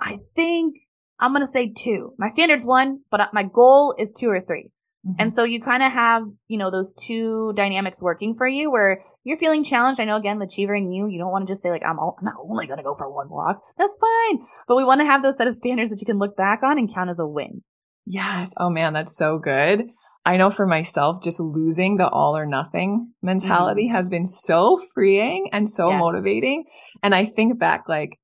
[0.01, 0.77] I think
[1.19, 2.13] I'm going to say two.
[2.19, 4.71] My standard's one, but my goal is two or three.
[5.07, 5.21] Mm-hmm.
[5.21, 9.03] And so you kind of have, you know, those two dynamics working for you where
[9.23, 10.01] you're feeling challenged.
[10.01, 12.17] I know again, the achieving you, you don't want to just say like, I'm, all,
[12.19, 13.63] I'm not only going to go for one walk.
[13.79, 14.41] That's fine.
[14.67, 16.79] But we want to have those set of standards that you can look back on
[16.79, 17.63] and count as a win.
[18.05, 18.51] Yes.
[18.59, 19.85] Oh man, that's so good.
[20.25, 23.95] I know for myself, just losing the all or nothing mentality mm-hmm.
[23.95, 26.01] has been so freeing and so yes.
[26.01, 26.65] motivating.
[27.01, 28.19] And I think back, like,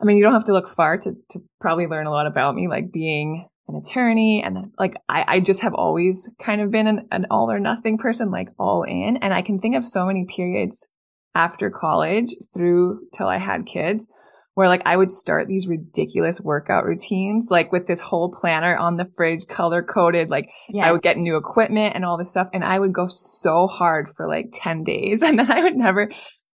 [0.00, 2.54] I mean, you don't have to look far to, to probably learn a lot about
[2.54, 4.42] me, like being an attorney.
[4.42, 7.58] And then like, I, I just have always kind of been an, an all or
[7.58, 9.16] nothing person, like all in.
[9.18, 10.88] And I can think of so many periods
[11.34, 14.06] after college through till I had kids
[14.54, 18.96] where like I would start these ridiculous workout routines, like with this whole planner on
[18.96, 20.28] the fridge, color coded.
[20.28, 20.86] Like yes.
[20.86, 22.48] I would get new equipment and all this stuff.
[22.52, 26.10] And I would go so hard for like 10 days and then I would never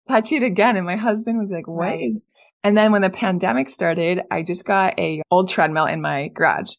[0.08, 0.76] touch it again.
[0.76, 2.02] And my husband would be like, "What right.
[2.02, 2.24] is?"
[2.64, 6.74] And then when the pandemic started, I just got a old treadmill in my garage.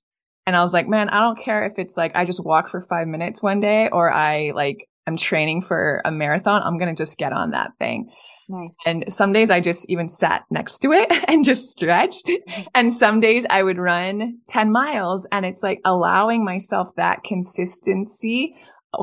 [0.47, 2.81] And I was like, man, I don't care if it's like I just walk for
[2.81, 6.63] five minutes one day or I like I'm training for a marathon.
[6.63, 8.11] I'm going to just get on that thing.
[8.49, 8.77] Nice.
[8.85, 12.31] And some days I just even sat next to it and just stretched.
[12.75, 18.55] And some days I would run 10 miles and it's like allowing myself that consistency,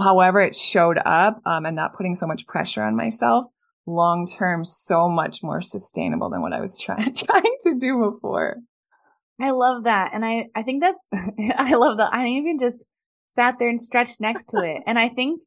[0.02, 3.46] however it showed up, um, and not putting so much pressure on myself
[3.86, 8.58] long term, so much more sustainable than what I was trying, trying to do before.
[9.41, 10.12] I love that.
[10.13, 11.06] And I, I think that's,
[11.58, 12.13] I love that.
[12.13, 12.86] I even just
[13.28, 14.84] sat there and stretched next to it.
[14.86, 15.41] And I think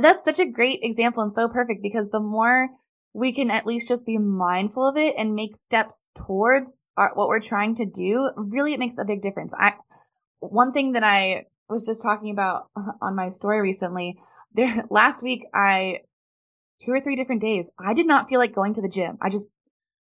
[0.00, 2.68] that's such a great example and so perfect because the more
[3.14, 7.28] we can at least just be mindful of it and make steps towards our, what
[7.28, 9.52] we're trying to do, really it makes a big difference.
[9.58, 9.72] I,
[10.40, 12.66] one thing that I was just talking about
[13.02, 14.16] on my story recently,
[14.54, 16.00] there, last week I,
[16.80, 19.18] two or three different days, I did not feel like going to the gym.
[19.20, 19.50] I just,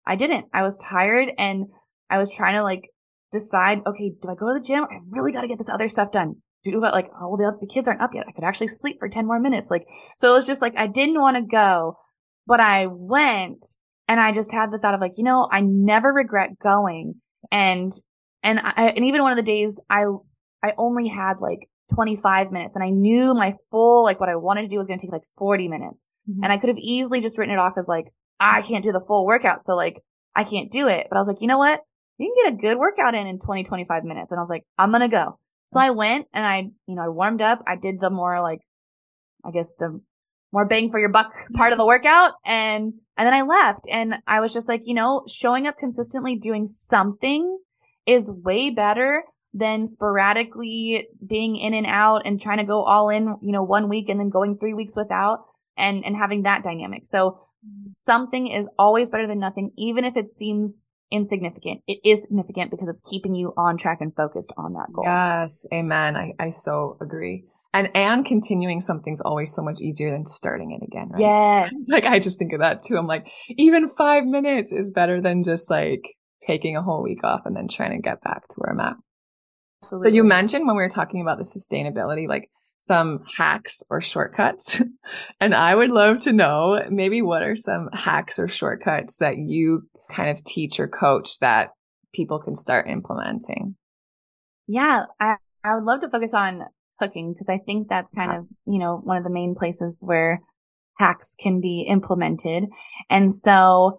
[0.05, 0.47] I didn't.
[0.53, 1.67] I was tired and
[2.09, 2.89] I was trying to like
[3.31, 4.83] decide, okay, do I go to the gym?
[4.83, 6.35] I really got to get this other stuff done.
[6.63, 8.25] Do it like, oh, the, the kids aren't up yet.
[8.27, 9.71] I could actually sleep for 10 more minutes.
[9.71, 11.95] Like, so it was just like, I didn't want to go,
[12.47, 13.65] but I went
[14.07, 17.15] and I just had the thought of like, you know, I never regret going.
[17.51, 17.93] And,
[18.43, 20.03] and I, and even one of the days I,
[20.61, 24.63] I only had like 25 minutes and I knew my full, like what I wanted
[24.63, 26.03] to do was going to take like 40 minutes.
[26.29, 26.43] Mm-hmm.
[26.43, 28.05] And I could have easily just written it off as like,
[28.39, 29.63] I can't do the full workout.
[29.63, 30.01] So like,
[30.35, 31.07] I can't do it.
[31.09, 31.81] But I was like, you know what?
[32.19, 34.31] You can get a good workout in in 20, 25 minutes.
[34.31, 35.39] And I was like, I'm going to go.
[35.67, 37.63] So I went and I, you know, I warmed up.
[37.67, 38.59] I did the more like,
[39.45, 40.01] I guess the
[40.51, 42.33] more bang for your buck part of the workout.
[42.45, 46.35] And, and then I left and I was just like, you know, showing up consistently
[46.35, 47.59] doing something
[48.05, 53.35] is way better than sporadically being in and out and trying to go all in,
[53.41, 55.45] you know, one week and then going three weeks without
[55.77, 57.05] and, and having that dynamic.
[57.05, 57.85] So mm-hmm.
[57.85, 61.81] something is always better than nothing, even if it seems insignificant.
[61.87, 65.05] It is significant because it's keeping you on track and focused on that goal.
[65.05, 65.65] Yes.
[65.73, 66.15] Amen.
[66.15, 67.45] I, I so agree.
[67.73, 71.21] And and continuing something's always so much easier than starting it again, right?
[71.21, 71.71] Yes.
[71.89, 72.97] Like I just think of that too.
[72.97, 76.01] I'm like, even five minutes is better than just like
[76.45, 78.95] taking a whole week off and then trying to get back to where I'm at.
[79.83, 80.09] Absolutely.
[80.09, 84.81] So you mentioned when we were talking about the sustainability, like some hacks or shortcuts.
[85.39, 89.83] and I would love to know maybe what are some hacks or shortcuts that you
[90.09, 91.69] kind of teach or coach that
[92.13, 93.75] people can start implementing?
[94.67, 96.65] Yeah, I, I would love to focus on
[96.99, 100.41] cooking because I think that's kind of, you know, one of the main places where
[100.97, 102.65] hacks can be implemented.
[103.09, 103.97] And so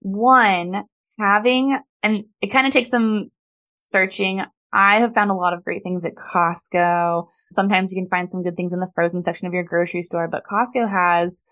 [0.00, 0.84] one,
[1.18, 3.30] having, and it kind of takes some
[3.76, 4.42] searching.
[4.72, 7.28] I have found a lot of great things at Costco.
[7.50, 10.28] Sometimes you can find some good things in the frozen section of your grocery store,
[10.28, 11.42] but Costco has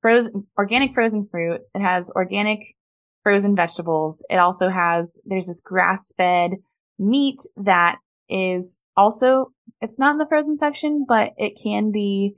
[0.00, 1.60] frozen, organic frozen fruit.
[1.74, 2.74] It has organic
[3.22, 4.24] frozen vegetables.
[4.28, 6.52] It also has, there's this grass fed
[6.98, 12.34] meat that is also, it's not in the frozen section, but it can be,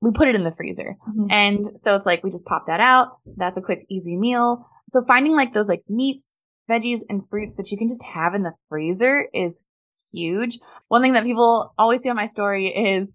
[0.00, 0.96] we put it in the freezer.
[1.08, 1.26] Mm-hmm.
[1.30, 3.18] And so it's like, we just pop that out.
[3.36, 4.66] That's a quick, easy meal.
[4.88, 8.42] So finding like those like meats, veggies and fruits that you can just have in
[8.42, 9.64] the freezer is
[10.12, 10.58] huge.
[10.88, 13.14] One thing that people always see on my story is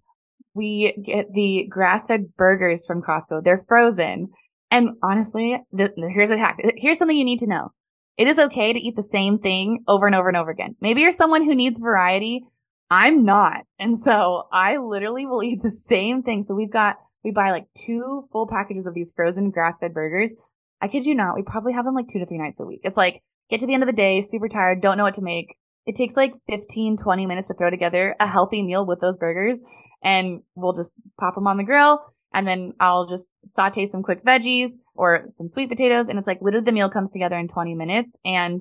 [0.54, 3.44] we get the grass fed burgers from Costco.
[3.44, 4.30] They're frozen.
[4.70, 6.58] And honestly, here's a hack.
[6.76, 7.72] Here's something you need to know.
[8.16, 10.76] It is okay to eat the same thing over and over and over again.
[10.80, 12.44] Maybe you're someone who needs variety.
[12.90, 13.62] I'm not.
[13.78, 16.42] And so I literally will eat the same thing.
[16.42, 20.34] So we've got, we buy like two full packages of these frozen grass fed burgers.
[20.80, 21.34] I kid you not.
[21.34, 22.80] We probably have them like two to three nights a week.
[22.84, 25.22] It's like, get to the end of the day, super tired, don't know what to
[25.22, 25.56] make.
[25.86, 29.60] It takes like 15, 20 minutes to throw together a healthy meal with those burgers.
[30.02, 34.24] And we'll just pop them on the grill and then I'll just saute some quick
[34.24, 36.08] veggies or some sweet potatoes.
[36.08, 38.60] And it's like literally the meal comes together in 20 minutes and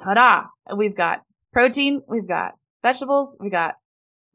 [0.00, 0.44] ta-da!
[0.76, 1.22] We've got
[1.52, 3.74] protein, we've got vegetables, we got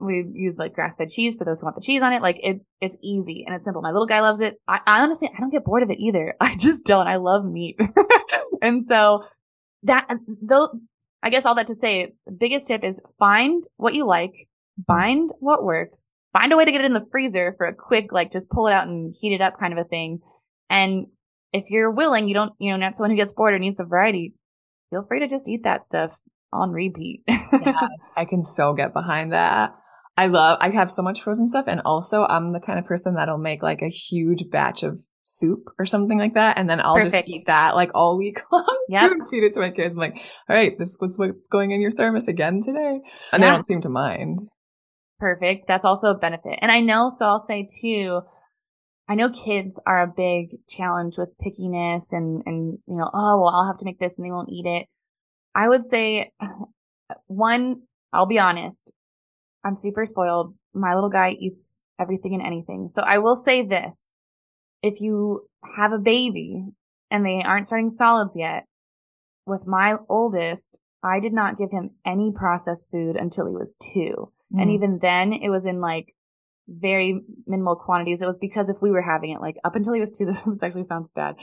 [0.01, 2.21] we use like grass fed cheese for those who want the cheese on it.
[2.21, 3.81] Like it, it's easy and it's simple.
[3.81, 4.55] My little guy loves it.
[4.67, 6.33] I, I honestly, I don't get bored of it either.
[6.41, 7.07] I just don't.
[7.07, 7.79] I love meat.
[8.61, 9.23] and so
[9.83, 10.09] that,
[10.41, 10.69] though,
[11.23, 14.47] I guess all that to say, the biggest tip is find what you like,
[14.87, 18.11] find what works, find a way to get it in the freezer for a quick,
[18.11, 20.19] like just pull it out and heat it up kind of a thing.
[20.69, 21.07] And
[21.53, 23.83] if you're willing, you don't, you know, not someone who gets bored or needs the
[23.83, 24.33] variety,
[24.89, 26.17] feel free to just eat that stuff
[26.53, 27.23] on repeat.
[27.27, 29.75] yes, I can so get behind that.
[30.17, 31.65] I love, I have so much frozen stuff.
[31.67, 35.69] And also I'm the kind of person that'll make like a huge batch of soup
[35.79, 36.57] or something like that.
[36.57, 37.27] And then I'll Perfect.
[37.27, 38.85] just eat that like all week long.
[38.89, 39.09] Yeah.
[39.29, 39.95] feed it to my kids.
[39.95, 40.15] I'm like,
[40.49, 42.79] all right, this is what's, what's going in your thermos again today.
[42.79, 43.37] And yeah.
[43.39, 44.39] they don't seem to mind.
[45.21, 45.65] Perfect.
[45.67, 46.57] That's also a benefit.
[46.63, 48.21] And I know, so I'll say too,
[49.07, 53.49] I know kids are a big challenge with pickiness and, and, you know, oh, well,
[53.53, 54.88] I'll have to make this and they won't eat it.
[55.53, 56.31] I would say
[57.27, 58.93] one, I'll be honest.
[59.63, 60.55] I'm super spoiled.
[60.73, 62.89] My little guy eats everything and anything.
[62.89, 64.10] So I will say this.
[64.81, 66.65] If you have a baby
[67.12, 68.63] and they aren't starting solids yet,
[69.45, 74.31] with my oldest, I did not give him any processed food until he was two.
[74.53, 74.61] Mm.
[74.61, 76.13] And even then it was in like
[76.67, 78.21] very minimal quantities.
[78.21, 80.63] It was because if we were having it, like up until he was two, this
[80.63, 81.35] actually sounds bad.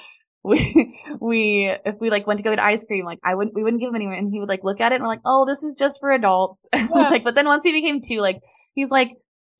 [0.44, 3.62] We, we, if we like went to go get ice cream, like I wouldn't, we
[3.62, 5.44] wouldn't give him any, and he would like look at it and we're like, oh,
[5.46, 6.66] this is just for adults.
[6.74, 7.10] Yeah.
[7.10, 8.40] like, but then once he became two, like,
[8.74, 9.10] he's like,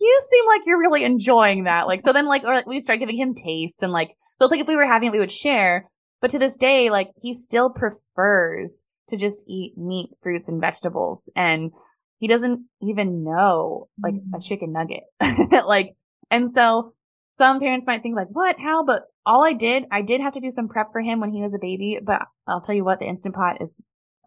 [0.00, 1.86] you seem like you're really enjoying that.
[1.88, 4.52] Like, so then like, or like, we start giving him tastes and like, so it's
[4.52, 5.90] like if we were having it, we would share.
[6.20, 11.30] But to this day, like, he still prefers to just eat meat, fruits, and vegetables.
[11.34, 11.72] And
[12.18, 14.36] he doesn't even know like mm.
[14.36, 15.04] a chicken nugget.
[15.66, 15.96] like,
[16.30, 16.94] and so
[17.34, 18.84] some parents might think like, what, how?
[18.84, 21.40] But all I did, I did have to do some prep for him when he
[21.40, 23.82] was a baby, but I'll tell you what, the Instant Pot is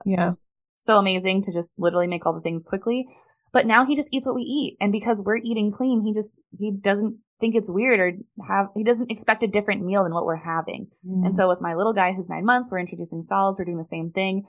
[0.05, 0.21] yeah.
[0.21, 0.43] just
[0.75, 3.07] so amazing to just literally make all the things quickly.
[3.51, 4.77] But now he just eats what we eat.
[4.79, 8.13] And because we're eating clean, he just, he doesn't think it's weird or
[8.47, 10.87] have, he doesn't expect a different meal than what we're having.
[11.05, 11.25] Mm.
[11.25, 13.59] And so with my little guy who's nine months, we're introducing solids.
[13.59, 14.45] We're doing the same thing.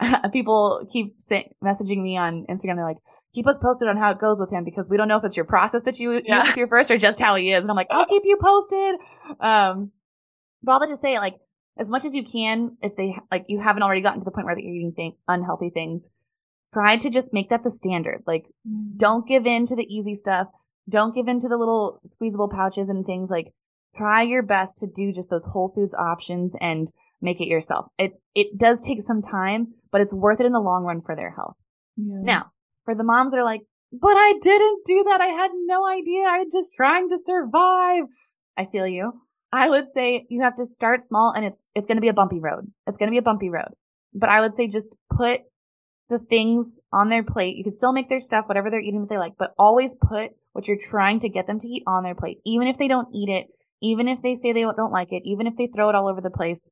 [0.32, 2.76] people keep say, messaging me on Instagram.
[2.76, 2.98] They're like,
[3.32, 5.36] keep us posted on how it goes with him because we don't know if it's
[5.36, 6.38] your process that you yeah.
[6.38, 7.62] use with your first or just how he is.
[7.62, 8.96] And I'm like, I'll keep you posted.
[9.40, 9.92] Um,
[10.62, 11.36] but all that to say, like,
[11.78, 14.46] as much as you can, if they, like, you haven't already gotten to the point
[14.46, 16.10] where that you're eating th- unhealthy things,
[16.72, 18.22] try to just make that the standard.
[18.26, 18.96] Like, mm.
[18.96, 20.48] don't give in to the easy stuff.
[20.88, 23.52] Don't give in to the little squeezable pouches and things like,
[23.94, 27.86] try your best to do just those whole foods options and make it yourself.
[27.98, 31.16] It it does take some time, but it's worth it in the long run for
[31.16, 31.56] their health.
[31.96, 32.20] Yeah.
[32.22, 32.52] Now,
[32.84, 35.20] for the moms that are like, but I didn't do that.
[35.20, 36.24] I had no idea.
[36.24, 38.04] I'm just trying to survive.
[38.56, 39.12] I feel you.
[39.52, 42.14] I would say you have to start small and it's, it's going to be a
[42.14, 42.70] bumpy road.
[42.86, 43.70] It's going to be a bumpy road,
[44.14, 45.40] but I would say just put
[46.08, 47.56] the things on their plate.
[47.56, 50.32] You can still make their stuff, whatever they're eating that they like, but always put
[50.52, 52.38] what you're trying to get them to eat on their plate.
[52.44, 53.46] Even if they don't eat it,
[53.82, 56.20] even if they say they don't like it, even if they throw it all over
[56.20, 56.68] the place.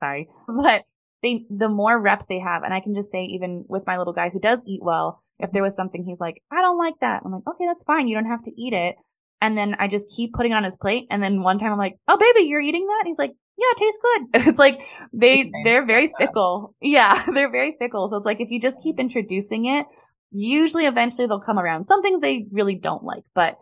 [0.00, 0.84] Sorry, but
[1.22, 4.12] they, the more reps they have, and I can just say even with my little
[4.12, 7.22] guy who does eat well, if there was something he's like, I don't like that.
[7.24, 8.08] I'm like, okay, that's fine.
[8.08, 8.96] You don't have to eat it.
[9.40, 11.06] And then I just keep putting it on his plate.
[11.10, 13.04] And then one time I'm like, oh baby, you're eating that?
[13.06, 14.22] he's like, yeah, it tastes good.
[14.34, 14.80] And it's like,
[15.12, 16.74] they, they're very fickle.
[16.80, 18.08] Yeah, they're very fickle.
[18.08, 19.86] So it's like, if you just keep introducing it,
[20.30, 21.84] usually eventually they'll come around.
[21.84, 23.56] Some things they really don't like, but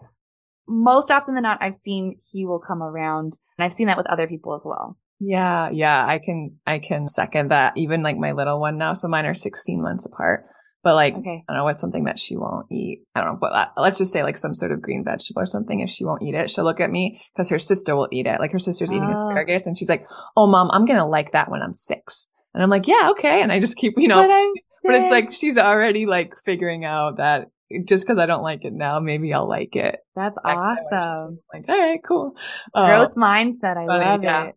[0.68, 4.06] most often than not, I've seen he will come around and I've seen that with
[4.06, 4.96] other people as well.
[5.18, 5.70] Yeah.
[5.70, 6.04] Yeah.
[6.06, 7.74] I can, I can second that.
[7.76, 8.92] Even like my little one now.
[8.92, 10.46] So mine are 16 months apart,
[10.82, 11.42] but like, okay.
[11.48, 13.02] I don't know what's something that she won't eat.
[13.14, 15.46] I don't know, but uh, let's just say like some sort of green vegetable or
[15.46, 15.80] something.
[15.80, 18.40] If she won't eat it, she'll look at me because her sister will eat it.
[18.40, 19.12] Like her sister's eating oh.
[19.12, 22.28] asparagus and she's like, Oh mom, I'm going to like that when I'm six.
[22.54, 23.42] And I'm like, yeah, okay.
[23.42, 24.30] And I just keep, you know, but,
[24.84, 27.48] but it's like she's already like figuring out that
[27.86, 29.96] just because I don't like it now, maybe I'll like it.
[30.14, 31.40] That's awesome.
[31.52, 32.36] Like, all right, cool.
[32.74, 33.76] Growth uh, mindset.
[33.76, 34.44] I love yeah.
[34.46, 34.54] it.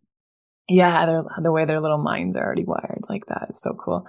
[0.69, 4.05] Yeah, the way their little minds are already wired like that is so cool.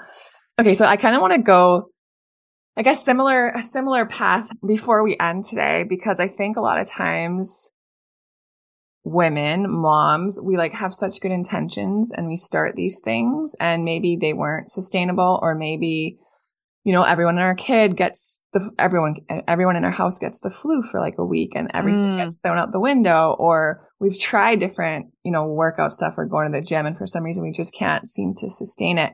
[0.58, 1.88] Okay, so I kind of want to go,
[2.76, 6.78] I guess, similar a similar path before we end today because I think a lot
[6.78, 7.70] of times
[9.04, 14.16] women, moms, we like have such good intentions and we start these things and maybe
[14.16, 16.18] they weren't sustainable or maybe
[16.84, 19.16] you know, everyone in our kid gets the, everyone,
[19.46, 22.16] everyone in our house gets the flu for like a week and everything mm.
[22.16, 26.50] gets thrown out the window or we've tried different, you know, workout stuff or going
[26.50, 29.12] to the gym and for some reason we just can't seem to sustain it.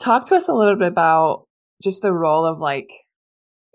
[0.00, 1.46] Talk to us a little bit about
[1.82, 2.88] just the role of like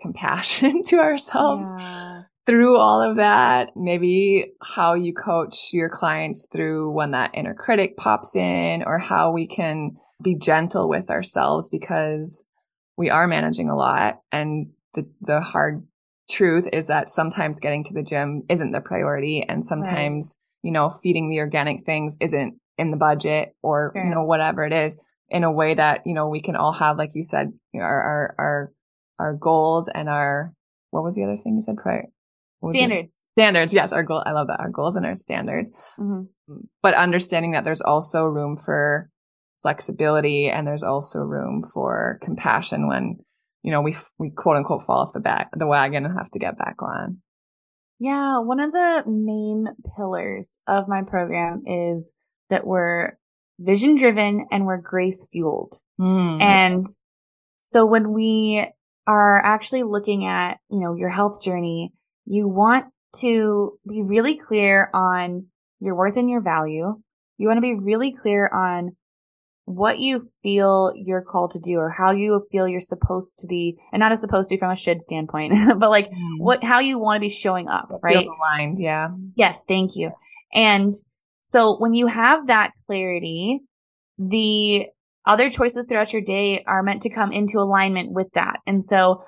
[0.02, 2.24] compassion to ourselves yeah.
[2.48, 3.70] through all of that.
[3.76, 9.30] Maybe how you coach your clients through when that inner critic pops in or how
[9.30, 12.46] we can be gentle with ourselves because
[12.98, 15.86] we are managing a lot and the, the hard
[16.30, 20.68] truth is that sometimes getting to the gym isn't the priority and sometimes, right.
[20.68, 24.04] you know, feeding the organic things isn't in the budget or, sure.
[24.04, 24.98] you know, whatever it is
[25.30, 28.36] in a way that, you know, we can all have, like you said, our, our,
[28.38, 28.72] our,
[29.20, 30.54] our goals and our,
[30.92, 32.06] what was the other thing you said prior?
[32.68, 33.28] Standards.
[33.38, 33.74] Standards.
[33.74, 33.92] Yes.
[33.92, 34.24] Our goal.
[34.26, 34.60] I love that.
[34.60, 35.72] Our goals and our standards.
[36.00, 36.56] Mm-hmm.
[36.82, 39.12] But understanding that there's also room for
[39.66, 43.18] flexibility and there's also room for compassion when,
[43.64, 46.38] you know, we, we quote unquote fall off the back, the wagon and have to
[46.38, 47.18] get back on.
[47.98, 48.38] Yeah.
[48.42, 52.14] One of the main pillars of my program is
[52.52, 53.18] that we're
[53.58, 55.82] vision driven and we're grace fueled.
[56.00, 56.40] Mm.
[56.44, 56.86] And
[57.58, 58.68] so when we
[59.08, 61.92] are actually looking at, you know, your health journey,
[62.26, 62.86] you want
[63.16, 65.48] to be really clear on
[65.80, 67.02] your worth and your value.
[67.40, 68.96] You want to be really clear on
[69.66, 73.76] what you feel you're called to do or how you feel you're supposed to be
[73.92, 76.40] and not as supposed to from a should standpoint, but like mm.
[76.40, 78.28] what, how you want to be showing up, right?
[78.28, 78.78] aligned.
[78.80, 79.10] Yeah.
[79.36, 79.60] Yes.
[79.68, 80.12] Thank you.
[80.54, 80.94] And
[81.42, 83.62] so when you have that clarity,
[84.20, 84.88] the
[85.26, 88.60] other choices throughout your day are meant to come into alignment with that.
[88.68, 89.24] And so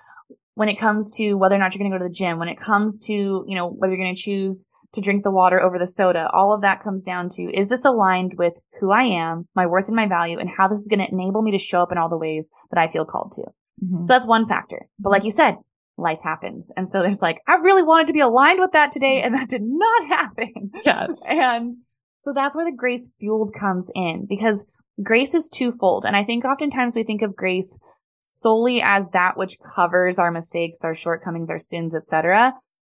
[0.53, 2.47] when it comes to whether or not you're going to go to the gym, when
[2.47, 4.67] it comes to, you know, whether you're going to choose
[4.97, 7.85] to drink the water over the soda, all of that comes down to, is this
[7.85, 10.99] aligned with who I am, my worth and my value, and how this is going
[10.99, 13.41] to enable me to show up in all the ways that I feel called to?
[13.83, 14.05] Mm-hmm.
[14.05, 14.87] So that's one factor.
[14.99, 15.55] But like you said,
[15.97, 16.71] life happens.
[16.75, 19.49] And so there's like, I really wanted to be aligned with that today, and that
[19.49, 20.71] did not happen.
[20.83, 21.23] Yes.
[21.29, 21.75] and
[22.19, 24.65] so that's where the grace fueled comes in because
[25.03, 26.05] grace is twofold.
[26.05, 27.79] And I think oftentimes we think of grace
[28.21, 32.53] solely as that which covers our mistakes, our shortcomings, our sins, etc.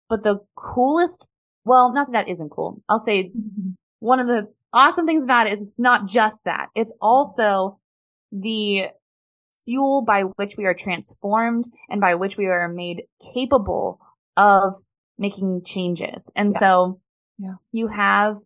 [0.09, 1.27] But the coolest,
[1.65, 2.83] well, not that that isn't cool.
[2.89, 3.33] I'll say
[4.01, 6.69] one of the awesome things about it is it's not just that.
[6.75, 7.79] It's also
[8.31, 8.87] the
[9.65, 13.05] fuel by which we are transformed and by which we are made
[13.35, 14.01] capable
[14.37, 14.75] of
[15.19, 16.31] making changes.
[16.35, 16.61] And yes.
[16.61, 17.01] so
[17.39, 17.55] yeah.
[17.71, 18.39] you have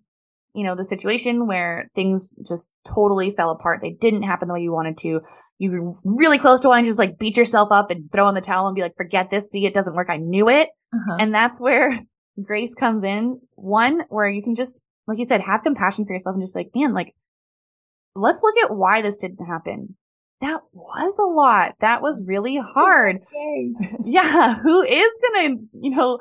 [0.56, 3.80] you know, the situation where things just totally fell apart.
[3.82, 5.20] They didn't happen the way you wanted to.
[5.58, 8.34] You were really close to wanting to just like beat yourself up and throw in
[8.34, 9.50] the towel and be like, forget this.
[9.50, 10.08] See, it doesn't work.
[10.08, 10.70] I knew it.
[10.94, 11.18] Uh-huh.
[11.20, 12.00] And that's where
[12.42, 13.40] grace comes in.
[13.54, 16.70] One, where you can just, like you said, have compassion for yourself and just like,
[16.74, 17.14] man, like,
[18.14, 19.96] let's look at why this didn't happen.
[20.40, 21.74] That was a lot.
[21.80, 23.16] That was really hard.
[23.16, 23.72] Okay.
[24.04, 24.56] yeah.
[24.56, 26.18] Who is going to, you know,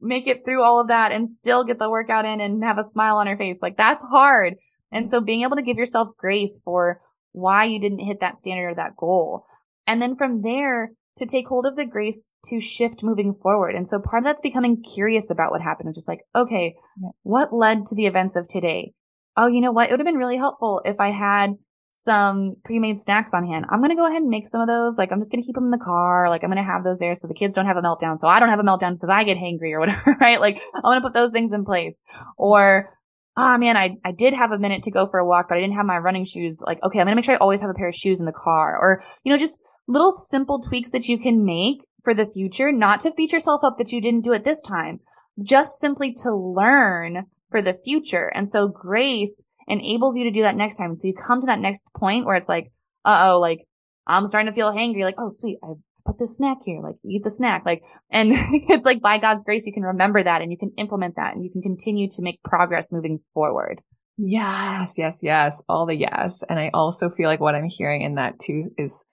[0.00, 2.84] make it through all of that and still get the workout in and have a
[2.84, 3.60] smile on her face.
[3.62, 4.54] Like that's hard.
[4.90, 7.00] And so being able to give yourself grace for
[7.30, 9.46] why you didn't hit that standard or that goal.
[9.86, 13.74] And then from there to take hold of the grace to shift moving forward.
[13.74, 15.86] And so part of that's becoming curious about what happened.
[15.86, 17.10] And just like, okay, yeah.
[17.22, 18.94] what led to the events of today?
[19.36, 19.88] Oh, you know what?
[19.88, 21.54] It would have been really helpful if I had
[21.92, 23.66] some pre-made snacks on hand.
[23.70, 24.96] I'm going to go ahead and make some of those.
[24.96, 26.28] Like, I'm just going to keep them in the car.
[26.30, 28.18] Like, I'm going to have those there so the kids don't have a meltdown.
[28.18, 30.40] So I don't have a meltdown because I get hangry or whatever, right?
[30.40, 32.00] Like, I'm going to put those things in place.
[32.38, 32.88] Or,
[33.36, 35.58] ah, oh, man, I, I did have a minute to go for a walk, but
[35.58, 36.62] I didn't have my running shoes.
[36.66, 38.26] Like, okay, I'm going to make sure I always have a pair of shoes in
[38.26, 38.78] the car.
[38.78, 43.00] Or, you know, just little simple tweaks that you can make for the future, not
[43.00, 45.00] to beat yourself up that you didn't do it this time,
[45.42, 48.30] just simply to learn for the future.
[48.34, 50.96] And so grace enables you to do that next time.
[50.96, 52.72] So you come to that next point where it's like,
[53.04, 53.66] uh oh, like
[54.06, 55.02] I'm starting to feel hangry.
[55.02, 55.58] Like, oh, sweet.
[55.62, 55.74] I
[56.04, 56.80] put this snack here.
[56.82, 57.62] Like eat the snack.
[57.64, 58.32] Like, and
[58.68, 61.44] it's like by God's grace, you can remember that and you can implement that and
[61.44, 63.80] you can continue to make progress moving forward.
[64.18, 65.62] Yes, yes, yes.
[65.68, 66.42] All the yes.
[66.48, 69.06] And I also feel like what I'm hearing in that too is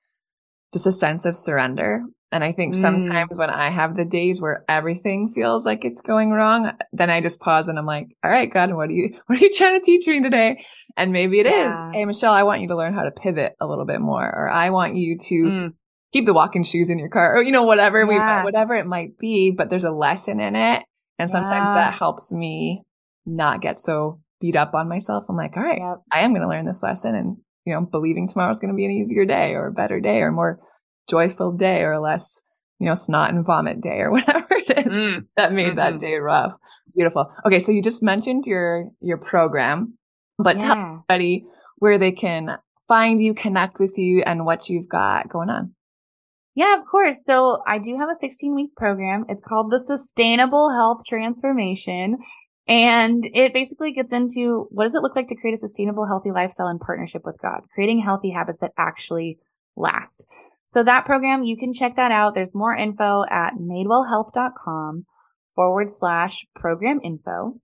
[0.74, 3.40] just a sense of surrender and I think sometimes mm.
[3.40, 7.40] when I have the days where everything feels like it's going wrong, then I just
[7.40, 9.84] pause and I'm like, all right, God, what are you, what are you trying to
[9.84, 10.64] teach me today?
[10.96, 11.90] And maybe it yeah.
[11.90, 14.24] is, Hey, Michelle, I want you to learn how to pivot a little bit more,
[14.24, 15.74] or I want you to mm.
[16.14, 18.42] keep the walking shoes in your car or, you know, whatever yeah.
[18.42, 20.84] we, whatever it might be, but there's a lesson in it.
[21.18, 21.76] And sometimes yeah.
[21.76, 22.84] that helps me
[23.26, 25.26] not get so beat up on myself.
[25.30, 25.98] I'm like, all right, yep.
[26.12, 28.86] I am going to learn this lesson and, you know, believing tomorrow's going to be
[28.86, 30.60] an easier day or a better day or more
[31.08, 32.42] joyful day or less,
[32.80, 35.26] you know, snot and vomit day or whatever it is mm.
[35.36, 35.76] that made mm-hmm.
[35.78, 36.54] that day rough.
[36.96, 37.32] Beautiful.
[37.46, 37.60] Okay.
[37.60, 39.98] So you just mentioned your, your program,
[40.38, 40.66] but yeah.
[40.66, 41.46] tell everybody
[41.78, 42.58] where they can
[42.88, 45.74] find you, connect with you and what you've got going on.
[46.56, 47.24] Yeah, of course.
[47.24, 49.26] So I do have a 16 week program.
[49.30, 52.18] It's called the Sustainable Health Transformation.
[52.70, 56.30] And it basically gets into what does it look like to create a sustainable, healthy
[56.30, 59.40] lifestyle in partnership with God, creating healthy habits that actually
[59.76, 60.28] last.
[60.66, 62.36] So that program, you can check that out.
[62.36, 65.08] There's more info at madewellhealth.com
[65.56, 67.60] forward slash program info.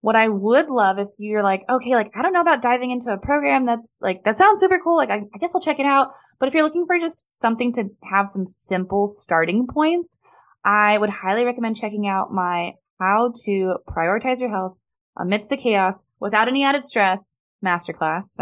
[0.00, 3.12] What I would love if you're like, okay, like, I don't know about diving into
[3.12, 4.96] a program that's like, that sounds super cool.
[4.96, 6.08] Like, I, I guess I'll check it out.
[6.40, 10.18] But if you're looking for just something to have some simple starting points,
[10.64, 14.76] I would highly recommend checking out my how to prioritize your health
[15.16, 18.24] amidst the chaos without any added stress masterclass.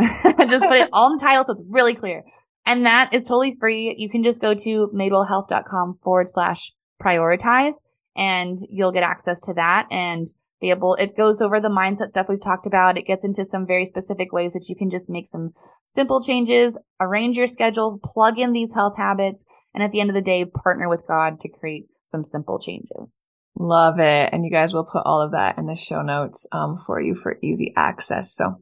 [0.49, 2.25] just put it all in the title so it's really clear.
[2.65, 3.95] And that is totally free.
[3.99, 6.73] You can just go to madewellhealth.com forward slash
[7.03, 7.75] prioritize
[8.17, 10.27] and you'll get access to that and
[10.61, 12.97] be able, it goes over the mindset stuff we've talked about.
[12.97, 15.51] It gets into some very specific ways that you can just make some
[15.89, 19.45] simple changes, arrange your schedule, plug in these health habits,
[19.75, 23.27] and at the end of the day, partner with God to create some simple changes.
[23.59, 24.31] Love it.
[24.33, 27.15] And you guys will put all of that in the show notes um, for you
[27.15, 28.35] for easy access.
[28.35, 28.57] So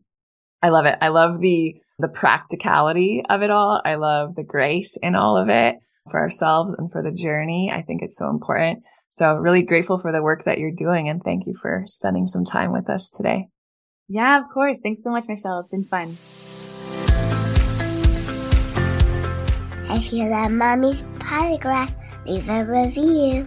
[0.63, 0.99] I love it.
[1.01, 3.81] I love the the practicality of it all.
[3.85, 5.77] I love the grace in all of it
[6.11, 7.71] for ourselves and for the journey.
[7.73, 8.83] I think it's so important.
[9.11, 12.45] So really grateful for the work that you're doing and thank you for spending some
[12.45, 13.49] time with us today.
[14.09, 14.81] Yeah, of course.
[14.81, 15.61] Thanks so much, Michelle.
[15.61, 16.17] It's been fun.
[19.93, 23.47] If you love Mommy's Podcast, leave a review.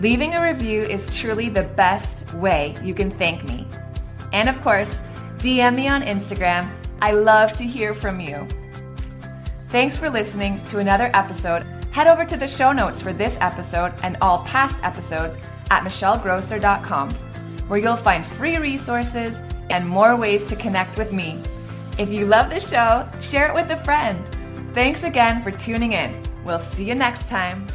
[0.00, 3.66] Leaving a review is truly the best way you can thank me.
[4.32, 4.98] And of course,
[5.38, 6.70] DM me on Instagram.
[7.00, 8.46] I love to hear from you.
[9.68, 11.64] Thanks for listening to another episode.
[11.90, 15.36] Head over to the show notes for this episode and all past episodes
[15.70, 17.10] at michellegrosser.com,
[17.68, 19.40] where you'll find free resources
[19.70, 21.40] and more ways to connect with me.
[21.98, 24.24] If you love the show, share it with a friend.
[24.74, 26.20] Thanks again for tuning in.
[26.44, 27.66] We'll see you next time.